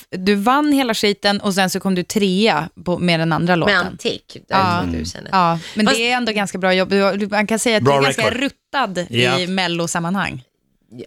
du 0.10 0.36
vann 0.36 0.72
hela 0.74 0.94
skiten 0.94 1.42
och 1.42 1.54
sen 1.54 1.70
så 1.70 1.80
kom 1.80 1.96
du 1.96 2.04
trea 2.04 2.70
på, 2.86 2.98
med 3.00 3.20
den 3.20 3.34
andra 3.34 3.52
Med 3.56 3.60
låten. 3.60 3.78
Antik, 3.88 4.38
där 4.48 4.58
Ja. 4.58 4.84
2000. 4.92 5.28
Ja, 5.32 5.60
men 5.76 5.86
Fast- 5.86 5.98
det 5.98 6.12
är 6.12 6.18
ändå 6.18 6.32
ganska 6.32 6.58
bra 6.58 6.74
jobb. 6.74 6.90
Du, 6.90 7.28
man 7.32 7.48
kan 7.48 7.60
säga 7.60 7.78
att 7.78 7.86
du 7.86 7.92
är 7.92 8.02
ganska 8.02 8.22
record. 8.32 8.40
ruttad 8.40 9.06
Ja. 9.10 9.40
i 9.40 9.48
mellosammanhang. 9.48 10.44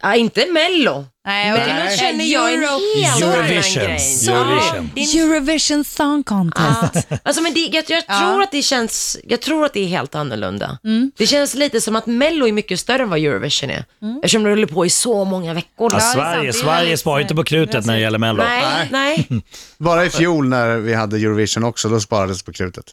Ja, 0.02 0.14
inte 0.14 0.46
Mello. 0.52 1.04
Nej, 1.26 1.50
Men 1.52 1.60
okej. 1.62 1.90
då 1.90 1.96
känner 1.96 2.24
jag 2.24 2.54
en 2.54 2.62
Euro- 2.62 3.02
helt 3.02 3.22
annan 3.24 3.34
Eurovision. 3.34 3.82
grej. 3.84 4.28
Eurovision. 4.28 4.90
En 4.96 5.20
Eurovision 5.20 5.84
Song 5.84 6.22
Contest. 6.22 7.06
Ja, 7.08 7.18
alltså 7.22 7.42
men 7.42 7.54
det, 7.54 7.60
jag, 7.60 7.84
jag, 7.88 8.02
Ja. 8.08 8.18
tror 8.20 8.42
att 8.42 8.52
det 8.52 8.62
känns, 8.62 9.16
jag 9.24 9.40
tror 9.40 9.64
att 9.66 9.72
det 9.72 9.80
är 9.80 9.86
helt 9.86 10.14
annorlunda. 10.14 10.78
Mm. 10.84 11.12
Det 11.16 11.26
känns 11.26 11.54
lite 11.54 11.80
som 11.80 11.96
att 11.96 12.06
Mello 12.06 12.46
är 12.48 12.52
mycket 12.52 12.80
större 12.80 13.02
än 13.02 13.08
vad 13.10 13.18
Eurovision 13.18 13.70
är. 13.70 13.84
Eftersom 14.22 14.42
det 14.42 14.50
håller 14.50 14.66
på 14.66 14.86
i 14.86 14.90
så 14.90 15.24
många 15.24 15.54
veckor. 15.54 15.92
Ja, 15.92 16.00
Sverige, 16.00 16.52
Sverige 16.52 16.96
sparar 16.96 17.20
inte 17.20 17.34
på 17.34 17.44
krutet 17.44 17.86
när 17.86 17.94
det 17.94 18.00
gäller 18.00 18.18
Mello. 18.18 18.42
nej, 18.42 18.88
nej. 18.90 19.28
Bara 19.78 20.04
i 20.04 20.10
fjol 20.10 20.48
när 20.48 20.76
vi 20.76 20.94
hade 20.94 21.16
Eurovision 21.16 21.64
också, 21.64 21.88
då 21.88 22.00
sparades 22.00 22.42
på 22.42 22.52
krutet. 22.52 22.84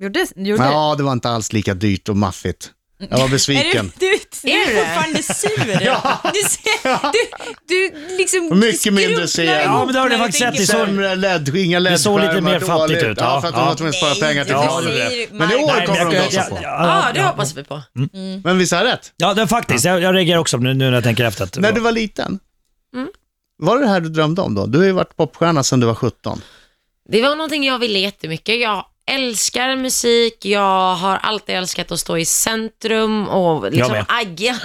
Gjorde, 0.00 0.26
gjorde. 0.36 0.64
Ja, 0.64 0.94
det 0.96 1.02
var 1.02 1.12
inte 1.12 1.28
alls 1.30 1.52
lika 1.52 1.74
dyrt 1.74 2.08
och 2.08 2.16
maffigt. 2.16 2.70
Jag 3.10 3.18
var 3.18 3.24
Är 3.24 3.28
besviken. 3.28 3.92
du, 3.98 4.06
du, 4.06 4.18
du 4.42 4.50
Är 4.50 4.54
är 4.70 4.74
det? 4.74 4.80
fortfarande 4.80 5.22
sur. 5.22 5.82
Ja. 5.84 6.18
Du, 6.34 6.40
ser, 6.48 7.12
du, 7.12 7.28
du 7.68 8.16
liksom 8.16 8.58
Mycket 8.60 8.92
mindre 8.92 9.26
CL. 9.26 9.40
ihop 9.40 9.56
Ja, 9.64 9.84
men 9.84 9.94
det 9.94 10.00
har 10.00 10.08
du 10.08 10.18
faktiskt 10.18 10.70
Så- 10.72 10.78
Sämre 10.78 11.14
LED, 11.16 11.56
inga 11.56 11.78
LED 11.78 12.00
såg 12.00 12.20
lite 12.20 12.40
mer 12.40 12.60
fattigt 12.60 13.02
ut, 13.02 13.18
Ja, 13.20 13.24
ja. 13.34 13.40
för 13.40 13.48
att 13.48 13.54
de 13.54 13.60
Ja. 13.60 13.66
var 13.66 13.74
tvungna 13.74 13.88
att 13.90 13.96
spara 13.96 14.28
pengar 14.28 14.44
till 14.44 14.54
radio. 14.54 14.90
det 14.90 15.26
Men 15.32 15.52
i 15.52 15.54
år 15.54 15.86
kommer 15.86 16.04
de 16.04 16.14
jag- 16.16 16.24
gasa 16.24 16.42
på. 16.44 16.58
Ja, 16.62 17.06
det 17.14 17.22
hoppas 17.22 17.56
vi 17.56 17.64
på. 17.64 17.82
Men 18.44 18.58
visst 18.58 18.72
har 18.72 18.84
jag 18.84 18.92
rätt? 18.92 19.12
Ja, 19.16 19.34
det, 19.34 19.46
faktiskt. 19.48 19.84
Jag, 19.84 20.00
jag 20.00 20.14
reagerar 20.14 20.38
också 20.38 20.56
nu, 20.56 20.74
nu 20.74 20.84
när 20.84 20.92
jag 20.92 21.04
tänker 21.04 21.24
efter. 21.24 21.44
Att, 21.44 21.58
När 21.58 21.72
du 21.72 21.80
var 21.80 21.92
liten, 21.92 22.38
Mm. 22.94 23.08
var 23.58 23.76
det 23.78 23.82
det 23.84 23.88
här 23.90 24.00
du 24.00 24.08
drömde 24.08 24.42
om 24.42 24.54
då? 24.54 24.66
Du 24.66 24.78
har 24.78 24.84
ju 24.84 24.92
varit 24.92 25.16
popstjärna 25.16 25.62
sedan 25.62 25.80
du 25.80 25.86
var 25.86 25.94
17. 25.94 26.40
Det 27.08 27.22
var 27.22 27.36
någonting 27.36 27.64
jag 27.64 27.78
ville 27.78 27.98
jättemycket. 27.98 28.60
Jag 28.60 28.84
älskar 29.06 29.76
musik, 29.76 30.44
jag 30.44 30.94
har 30.94 31.16
alltid 31.16 31.54
älskat 31.54 31.92
att 31.92 32.00
stå 32.00 32.18
i 32.18 32.24
centrum 32.24 33.28
och 33.28 33.72
liksom 33.72 34.04
agga. 34.08 34.52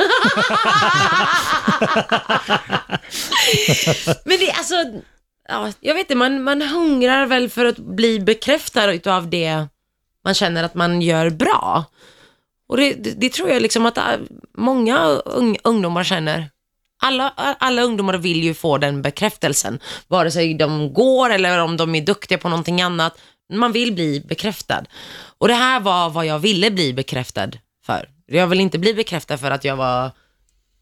Men 4.26 4.38
det 4.38 4.50
är 4.50 4.58
alltså, 4.58 4.76
ja, 5.48 5.72
jag 5.80 5.94
vet 5.94 6.02
inte, 6.02 6.16
man, 6.16 6.44
man 6.44 6.62
hungrar 6.62 7.26
väl 7.26 7.50
för 7.50 7.66
att 7.66 7.78
bli 7.78 8.20
bekräftad 8.20 8.92
utav 8.92 9.30
det 9.30 9.68
man 10.24 10.34
känner 10.34 10.64
att 10.64 10.76
man 10.76 11.02
gör 11.02 11.30
bra. 11.30 11.86
Och 12.70 12.78
det, 12.78 12.94
det, 12.94 13.12
det 13.12 13.30
tror 13.30 13.50
jag 13.50 13.62
liksom 13.62 13.86
att 13.86 13.98
äh, 13.98 14.04
många 14.58 15.00
ung, 15.08 15.58
ungdomar 15.64 16.04
känner. 16.04 16.50
Alla, 17.02 17.34
alla 17.60 17.82
ungdomar 17.82 18.18
vill 18.18 18.44
ju 18.44 18.54
få 18.54 18.78
den 18.78 19.02
bekräftelsen, 19.02 19.80
vare 20.08 20.32
sig 20.32 20.54
de 20.54 20.94
går 20.94 21.30
eller 21.30 21.60
om 21.60 21.78
de 21.78 21.96
är 21.96 22.02
duktiga 22.02 22.38
på 22.38 22.50
någonting 22.50 22.82
annat. 22.82 23.18
Man 23.54 23.72
vill 23.72 23.94
bli 23.94 24.20
bekräftad. 24.20 24.84
Och 25.38 25.48
det 25.48 25.54
här 25.54 25.80
var 25.80 26.10
vad 26.10 26.26
jag 26.26 26.40
ville 26.40 26.72
bli 26.72 26.94
bekräftad 26.94 27.52
för. 27.86 28.10
Jag 28.26 28.48
vill 28.48 28.60
inte 28.60 28.80
bli 28.80 28.94
bekräftad 28.94 29.38
för 29.38 29.52
att 29.52 29.64
jag 29.64 29.76
var 29.76 30.12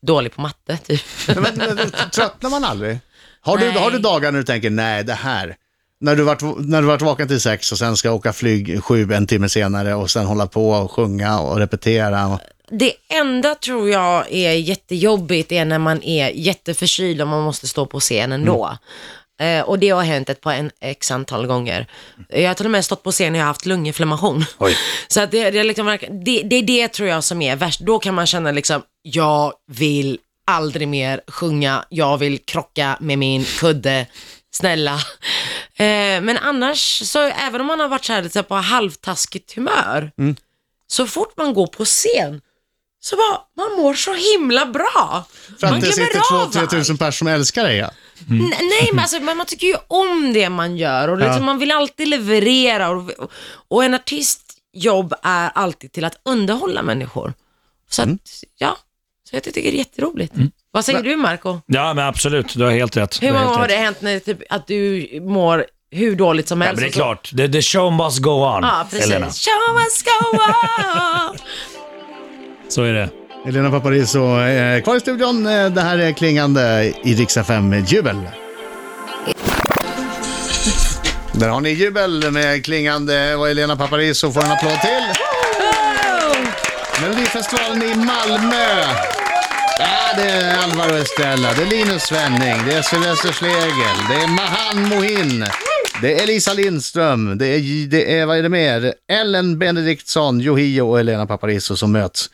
dålig 0.02 0.34
på 0.34 0.42
matte, 0.42 0.78
typ. 0.86 1.02
Men, 1.28 1.44
men, 1.44 1.76
men, 1.76 1.92
tröttnar 2.14 2.50
man 2.50 2.64
aldrig? 2.64 3.00
Har 3.42 3.58
du, 3.58 3.66
Nej. 3.66 3.78
har 3.78 3.92
du 3.92 4.00
dagar 4.00 4.32
när 4.32 4.40
du 4.40 4.46
tänker, 4.46 4.70
nej 4.70 5.04
det 5.04 5.14
här, 5.14 5.56
när 6.00 6.16
du 6.16 6.24
varit, 6.24 6.42
när 6.58 6.82
du 6.82 6.88
varit 6.88 7.02
vaken 7.02 7.28
till 7.28 7.42
sex 7.42 7.72
och 7.72 7.78
sen 7.78 7.98
ska 7.98 8.12
åka 8.12 8.34
flyg 8.34 8.84
sju 8.84 9.14
en 9.14 9.28
timme 9.28 9.50
senare 9.50 9.96
och 9.96 10.12
sen 10.12 10.26
hålla 10.26 10.48
på 10.48 10.70
och 10.70 10.92
sjunga 10.92 11.40
och 11.40 11.58
repetera. 11.58 12.28
Och, 12.28 12.40
Det 12.70 12.94
enda 13.08 13.56
tror 13.56 13.90
jag 13.90 14.32
är 14.32 14.52
jättejobbigt 14.52 15.52
är 15.52 15.66
när 15.66 15.80
man 15.80 16.04
är 16.04 16.30
jätteförkyld 16.30 17.22
och 17.22 17.28
man 17.28 17.44
måste 17.44 17.68
stå 17.68 17.86
på 17.86 18.00
scenen 18.00 18.46
då. 18.46 18.78
Eh, 19.40 19.62
och 19.62 19.80
det 19.80 19.90
har 19.90 20.04
hänt 20.04 20.30
ett 20.30 20.42
par 20.42 20.54
en, 20.54 20.72
x 20.82 21.12
antal 21.12 21.48
gånger. 21.48 21.88
Jag 22.30 22.48
har 22.48 22.54
till 22.54 22.66
och 22.66 22.72
med 22.72 22.86
stått 22.86 23.04
på 23.04 23.12
scen 23.12 23.34
när 23.34 23.40
jag 23.40 23.46
har 23.46 23.48
haft 23.48 23.66
lunginflammation. 23.66 24.46
Oj. 24.58 24.78
Så 25.08 25.22
att 25.22 25.32
det, 25.32 25.52
det, 25.52 25.60
är 25.60 25.64
liksom, 25.64 25.98
det, 26.26 26.42
det 26.42 26.56
är 26.56 26.64
det 26.64 26.88
tror 26.88 27.10
jag 27.10 27.24
som 27.24 27.42
är 27.42 27.56
värst. 27.56 27.80
Då 27.80 28.00
kan 28.00 28.16
man 28.16 28.28
känna 28.28 28.52
liksom, 28.52 28.82
jag 29.02 29.54
vill 29.72 30.20
aldrig 30.48 30.88
mer 30.88 31.22
sjunga, 31.28 31.86
jag 31.90 32.18
vill 32.18 32.40
krocka 32.40 32.98
med 33.00 33.20
min 33.20 33.44
kudde, 33.44 34.06
snälla. 34.52 34.94
Eh, 35.76 36.22
men 36.22 36.38
annars, 36.38 37.02
så 37.10 37.20
även 37.20 37.62
om 37.62 37.68
man 37.68 37.80
har 37.80 37.88
varit 37.88 38.06
så 38.06 38.14
här, 38.14 38.22
lite 38.22 38.44
på 38.44 38.56
halvtaskigt 38.56 39.56
humör, 39.56 40.12
så 40.88 41.08
fort 41.08 41.38
man 41.38 41.54
går 41.54 41.68
på 41.68 41.86
scen, 41.86 42.42
så 43.06 43.16
bara, 43.16 43.42
man 43.68 43.78
mår 43.84 43.94
så 43.94 44.14
himla 44.14 44.66
bra. 44.66 45.26
för 45.60 45.68
man 45.68 45.76
att 45.76 45.82
det 45.82 45.88
glömmer 45.88 46.08
sitter 46.08 46.36
av 46.36 46.52
2-3 46.54 46.60
allt. 46.60 46.70
tusen 46.70 46.98
personer 46.98 47.12
som 47.12 47.28
älskar 47.28 47.64
dig. 47.64 47.78
Ja. 47.78 47.90
N- 48.30 48.54
Nej, 48.60 48.90
men 48.94 49.00
alltså, 49.00 49.20
man, 49.20 49.38
man 49.38 49.46
tycker 49.46 49.68
ju 49.68 49.76
om 49.88 50.34
det 50.34 50.50
man 50.50 50.78
gör 50.78 51.08
och 51.08 51.18
liksom, 51.18 51.36
Ja. 51.36 51.42
man 51.46 51.60
vill 51.60 51.72
alltid 51.72 52.08
leverera. 52.08 52.90
Och, 52.90 53.12
och 53.68 53.84
en 53.84 53.94
artists 53.94 54.44
jobb 54.74 55.14
är 55.24 55.50
alltid 55.56 55.92
till 55.92 56.06
att 56.06 56.20
underhålla 56.26 56.82
människor. 56.82 57.34
Så 57.90 58.02
att, 58.02 58.10
ja, 58.58 58.78
så 59.30 59.36
jag 59.36 59.44
tycker 59.44 59.62
det 59.62 59.70
är 59.76 59.78
jätteroligt. 59.78 60.34
Vad 60.72 60.86
säger 60.86 61.04
du 61.04 61.16
Marco? 61.16 61.60
Ja, 61.66 61.94
men 61.94 62.06
absolut. 62.08 62.54
Du 62.54 62.64
har 62.64 62.72
helt 62.72 62.98
rätt. 62.98 63.22
Hur 63.24 63.28
Du 63.28 63.34
många 63.34 63.46
gånger 63.46 63.58
har 63.60 63.68
det 63.68 63.76
hänt 63.78 64.02
när, 64.02 64.20
typ, 64.20 64.40
att 64.50 64.68
du 64.68 65.08
mår 65.22 65.66
hur 65.92 66.16
dåligt 66.16 66.48
som 66.48 66.62
Ja, 66.62 66.68
helst? 66.68 66.82
men 66.82 66.90
det 66.90 66.94
är 66.94 66.94
klart. 66.94 67.32
The, 67.38 67.48
the 67.50 67.62
show 67.62 67.94
must 67.94 68.20
go 68.20 68.32
on, 68.32 68.64
Ja, 68.64 68.88
precis. 68.92 69.06
Helena. 69.06 69.26
Show 69.26 69.74
must 69.84 70.06
go 70.06 70.38
on. 70.38 71.38
Så 72.68 72.84
är 72.84 72.94
det. 72.94 73.10
Elena 73.48 73.72
Paparizou, 73.72 74.40
eh, 74.42 74.82
kvar 74.82 74.96
i 74.96 75.00
studion. 75.00 75.48
Eh, 75.48 75.70
det 75.70 75.82
här 75.82 75.98
är 75.98 76.12
klingande 76.12 76.94
i 77.04 77.16
Rix 77.16 77.38
FM 77.38 77.74
Jubel. 77.86 78.18
Där 81.34 81.50
har 81.50 81.62
ni 81.62 81.70
jubel 81.70 82.32
med 82.32 82.66
klingande 82.66 83.36
och 83.36 83.50
Elena 83.50 83.76
Paparizou 83.76 84.32
får 84.32 84.44
en 84.44 84.52
applåd 84.52 84.82
till. 84.82 85.22
Melodifestivalen 87.02 87.84
i 87.84 87.96
Malmö. 87.96 88.82
Ja, 89.80 90.16
det 90.18 90.30
är 90.30 90.58
Alvaro 90.58 90.96
Estrella, 90.96 91.54
det 91.54 91.62
är 91.62 91.66
Linus 91.66 92.04
Svenning, 92.04 92.66
det 92.68 92.74
är 92.74 92.82
Sylvester 92.82 93.32
Schlegel, 93.32 93.98
det 94.10 94.16
är 94.16 94.28
Mahan 94.28 94.90
Mohin, 94.90 95.46
det 96.02 96.22
är 96.22 96.28
Lisa 96.28 96.54
Lindström, 96.54 97.38
det 97.38 97.48
är, 97.48 97.88
det 97.88 98.20
är 98.20 98.26
vad 98.26 98.38
är 98.38 98.44
det 98.44 98.50
mer? 98.50 98.94
Ellen 99.12 99.60
Benediktsson, 99.60 100.42
Yohio 100.42 100.82
och 100.82 101.00
Elena 101.00 101.26
Paparizou 101.26 101.76
som 101.76 101.92
möts. 101.92 102.30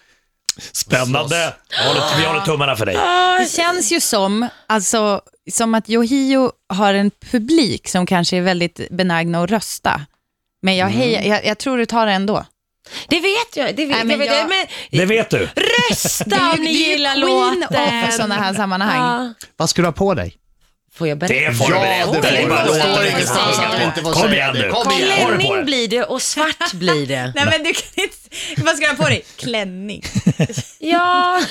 Spännande. 0.71 1.53
Jag 1.69 1.87
håller, 1.87 2.17
vi 2.17 2.25
håller 2.25 2.41
tummarna 2.41 2.75
för 2.75 2.85
dig. 2.85 2.95
Det 3.39 3.51
känns 3.51 3.91
ju 3.91 3.99
som, 4.01 4.47
alltså, 4.67 5.21
som 5.51 5.75
att 5.75 5.89
Yohio 5.89 6.51
har 6.73 6.93
en 6.93 7.11
publik 7.31 7.87
som 7.89 8.05
kanske 8.05 8.37
är 8.37 8.41
väldigt 8.41 8.89
benägna 8.91 9.43
att 9.43 9.51
rösta. 9.51 10.01
Men 10.61 10.75
jag, 10.75 10.87
hejar, 10.87 11.21
jag, 11.21 11.45
jag 11.45 11.57
tror 11.57 11.77
du 11.77 11.85
tar 11.85 12.05
det 12.05 12.11
ändå. 12.11 12.45
Det 13.07 13.19
vet 13.19 13.55
jag. 13.57 13.75
Det 13.75 13.85
vet, 13.85 13.97
Nej, 14.05 14.17
men 14.17 14.27
jag, 14.27 14.35
jag- 14.37 14.49
men 14.49 14.65
Det 14.99 15.05
vet 15.05 15.29
du. 15.29 15.49
rösta 15.89 16.51
om 16.51 16.63
ni 16.63 16.71
gillar 16.71 17.13
queen 17.13 17.59
låten. 17.59 18.07
of 18.07 18.13
sådana 18.15 18.35
här 18.35 18.53
sammanhang. 18.53 19.25
Ja. 19.27 19.33
Vad 19.57 19.69
ska 19.69 19.81
du 19.81 19.87
ha 19.87 19.93
på 19.93 20.13
dig? 20.13 20.35
Får 20.93 21.07
jag 21.07 21.17
berätta? 21.17 21.33
Det 21.33 21.53
får 21.57 21.67
du 21.67 21.73
Ja, 21.75 21.79
berätta. 21.81 22.11
det 22.11 22.21
får 22.27 22.37
är 22.37 22.41
du. 22.43 22.49
bara 22.49 22.63
Det 22.63 22.67
låta 22.67 22.79
står 22.93 23.01
dig 23.01 23.83
inte 23.85 24.01
får 24.01 24.11
Kom 24.13 24.21
säga 24.21 24.33
igen 24.33 24.53
det. 24.53 24.61
nu. 24.61 24.69
Kom 24.69 24.83
på 24.83 24.89
Klänning 24.89 25.65
blir 25.65 25.87
det 25.87 26.03
och 26.03 26.21
svart 26.21 26.73
blir 26.73 27.07
det. 27.07 27.33
Nej 27.35 27.45
men 27.45 27.63
du 27.63 27.73
kan 27.73 28.03
inte, 28.03 28.61
vad 28.63 28.75
ska 28.75 28.85
du 28.85 28.91
ha 28.91 29.03
på 29.03 29.09
dig? 29.09 29.21
Klänning. 29.37 30.03
Ja, 30.83 31.41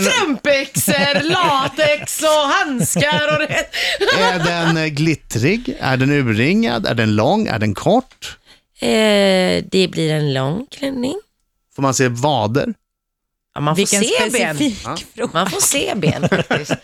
strumpbyxor, 0.00 1.22
latex 1.30 2.22
och 2.22 2.28
handskar 2.28 3.32
och 3.32 3.38
det. 3.38 3.66
är 4.20 4.38
den 4.38 4.76
eh, 4.76 4.86
glittrig? 4.86 5.76
Är 5.80 5.96
den 5.96 6.10
urringad? 6.10 6.86
Är 6.86 6.94
den 6.94 7.16
lång? 7.16 7.46
Är 7.46 7.58
den 7.58 7.74
kort? 7.74 8.36
Eh, 8.80 9.64
det 9.70 9.88
blir 9.90 10.12
en 10.12 10.32
lång 10.34 10.66
klänning. 10.78 11.14
Får 11.76 11.82
man 11.82 11.94
se 11.94 12.08
vader? 12.08 12.74
Ja, 13.56 13.60
man 13.60 13.76
får 13.76 13.86
se 13.86 14.30
ben. 14.32 14.56
fråga. 15.14 15.30
Man 15.32 15.50
får 15.50 15.60
se 15.60 15.92
ben 15.96 16.28
faktiskt. 16.28 16.72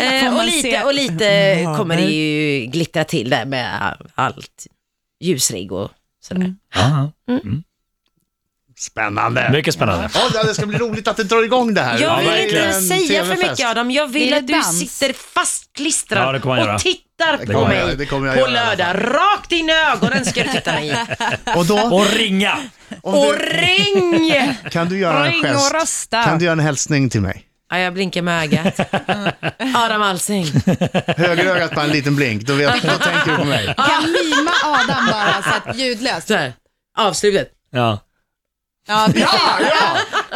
Eh, 0.00 0.36
och, 0.36 0.44
lite, 0.44 0.62
se 0.62 0.82
och 0.82 0.94
lite 0.94 1.74
kommer 1.76 1.96
det 1.96 2.02
ju 2.02 2.66
glittra 2.66 3.04
till 3.04 3.30
där 3.30 3.44
med 3.44 3.96
allt 4.14 4.66
ljusrigg 5.20 5.72
och 5.72 5.90
sådär. 6.22 6.54
Ja. 6.74 7.10
Spännande. 8.78 9.50
Mycket 9.52 9.74
spännande. 9.74 10.10
Ja, 10.34 10.42
det 10.42 10.54
ska 10.54 10.66
bli 10.66 10.78
roligt 10.78 11.08
att 11.08 11.16
det 11.16 11.24
drar 11.24 11.42
igång 11.42 11.74
det 11.74 11.80
här. 11.82 11.98
Jag 11.98 12.24
Det 12.24 12.30
vill 12.30 12.56
inte 12.56 12.72
säga 12.72 13.24
för 13.24 13.36
mycket 13.36 13.66
Adam. 13.66 13.90
Jag 13.90 14.06
vill 14.06 14.30
det 14.30 14.36
att 14.36 14.46
du 14.46 14.52
dans? 14.52 14.78
sitter 14.78 15.12
fastklistrad 15.12 16.28
Ja, 16.28 16.32
det 16.32 16.40
jag 16.60 16.74
och 16.74 16.80
tittar 16.80 17.38
på 17.38 17.52
kommer 17.52 17.60
jag 17.60 17.68
mig 17.68 17.78
göra, 17.78 17.94
det 17.94 18.06
jag 18.26 18.46
på 18.46 18.50
lördag. 18.50 19.14
Rakt 19.14 19.52
in 19.52 19.70
i 19.70 19.72
ögonen 19.72 20.24
ska 20.24 20.42
du 20.42 20.48
titta 20.48 20.72
mig 20.72 20.88
i. 20.88 20.94
Och 21.58 21.66
då, 21.66 21.78
Och 21.78 22.06
ringa! 22.10 22.58
Och 23.02 23.34
ring! 23.38 24.34
kan 24.70 24.88
du 24.88 24.98
göra 24.98 25.26
en 25.26 25.32
Ring 25.32 25.40
och 25.44 25.48
gest? 25.50 25.74
rösta. 25.74 26.22
Kan 26.22 26.38
du 26.38 26.44
göra 26.44 26.52
en 26.52 26.60
hälsning 26.60 27.10
till 27.10 27.20
mig? 27.20 27.42
Ja, 27.70 27.78
jag 27.78 27.92
blinkar 27.94 28.22
med 28.22 28.42
ögat. 28.44 28.80
Adam 29.76 30.02
Alsing. 30.02 30.46
Högerögat 31.16 31.70
på 31.70 31.80
en 31.80 31.90
liten 31.90 32.16
blink, 32.16 32.42
då, 32.42 32.54
vet, 32.54 32.82
då 32.82 32.88
tänker 32.88 33.30
du 33.30 33.36
på 33.36 33.44
mig. 33.44 33.66
Kan 33.76 34.02
mima 34.12 34.50
Adam 34.64 35.06
bara 35.06 35.42
så 35.42 35.70
att 35.70 35.76
ljudlöst. 35.78 36.28
Så 36.28 36.34
här. 36.34 36.52
Avslutet. 36.98 37.48
Ja. 37.70 37.98
Ja, 38.88 39.08
precis. 39.12 39.28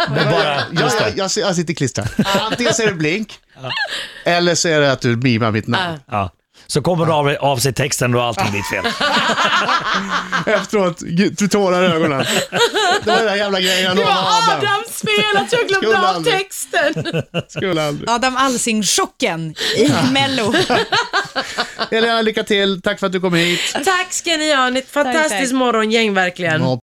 Men 0.08 0.30
bara, 0.30 0.44
Jag, 0.44 0.66
jag, 0.72 0.90
det. 0.90 1.12
jag, 1.16 1.30
jag 1.36 1.56
sitter 1.56 1.74
klistrad. 1.74 2.08
Antingen 2.40 2.74
säger 2.74 2.90
du 2.90 2.96
blink, 2.96 3.38
eller 4.24 4.54
så 4.54 4.68
är 4.68 4.80
det 4.80 4.92
att 4.92 5.00
du 5.00 5.16
mimar 5.16 5.50
mitt 5.50 5.66
namn. 5.66 6.00
Ja. 6.10 6.30
Så 6.70 6.82
kommer 6.82 7.06
du 7.06 7.12
av, 7.12 7.36
av 7.40 7.56
sig 7.56 7.72
texten 7.72 8.14
och 8.14 8.22
allting 8.22 8.46
är 8.46 8.52
ditt 8.52 8.68
fel. 8.68 8.84
Efteråt, 10.54 10.98
du 11.38 11.48
tårar 11.48 11.82
i 11.82 11.86
ögonen. 11.86 12.24
Det 13.04 13.10
var 13.10 13.16
den 13.16 13.26
där 13.26 13.36
jävla 13.36 13.60
grejen 13.60 13.96
Det 13.96 14.04
var 14.04 14.10
Adam. 14.10 14.58
Adams 14.58 15.00
fel 15.00 15.36
att 15.36 15.52
jag 15.52 15.68
glömde 15.68 15.86
Skulle 15.86 15.98
av 15.98 16.04
aldrig. 16.04 16.34
texten. 16.34 16.94
Skulle 17.48 17.86
aldrig. 17.86 18.10
Adam 18.10 18.36
Alsing-chocken 18.36 19.54
i 19.76 19.92
Mello. 20.12 20.54
Helena, 21.90 22.22
lycka 22.22 22.42
till. 22.42 22.82
Tack 22.82 23.00
för 23.00 23.06
att 23.06 23.12
du 23.12 23.20
kom 23.20 23.34
hit. 23.34 23.60
Tack 23.84 24.12
ska 24.12 24.30
ni 24.30 24.54
ha. 24.54 24.70
Ni 24.70 24.78
är 24.78 24.82
ett 24.82 24.90
fantastiskt 24.90 25.50
tack. 25.50 25.52
morgongäng 25.52 26.14
verkligen. 26.14 26.62
Ja, 26.62 26.76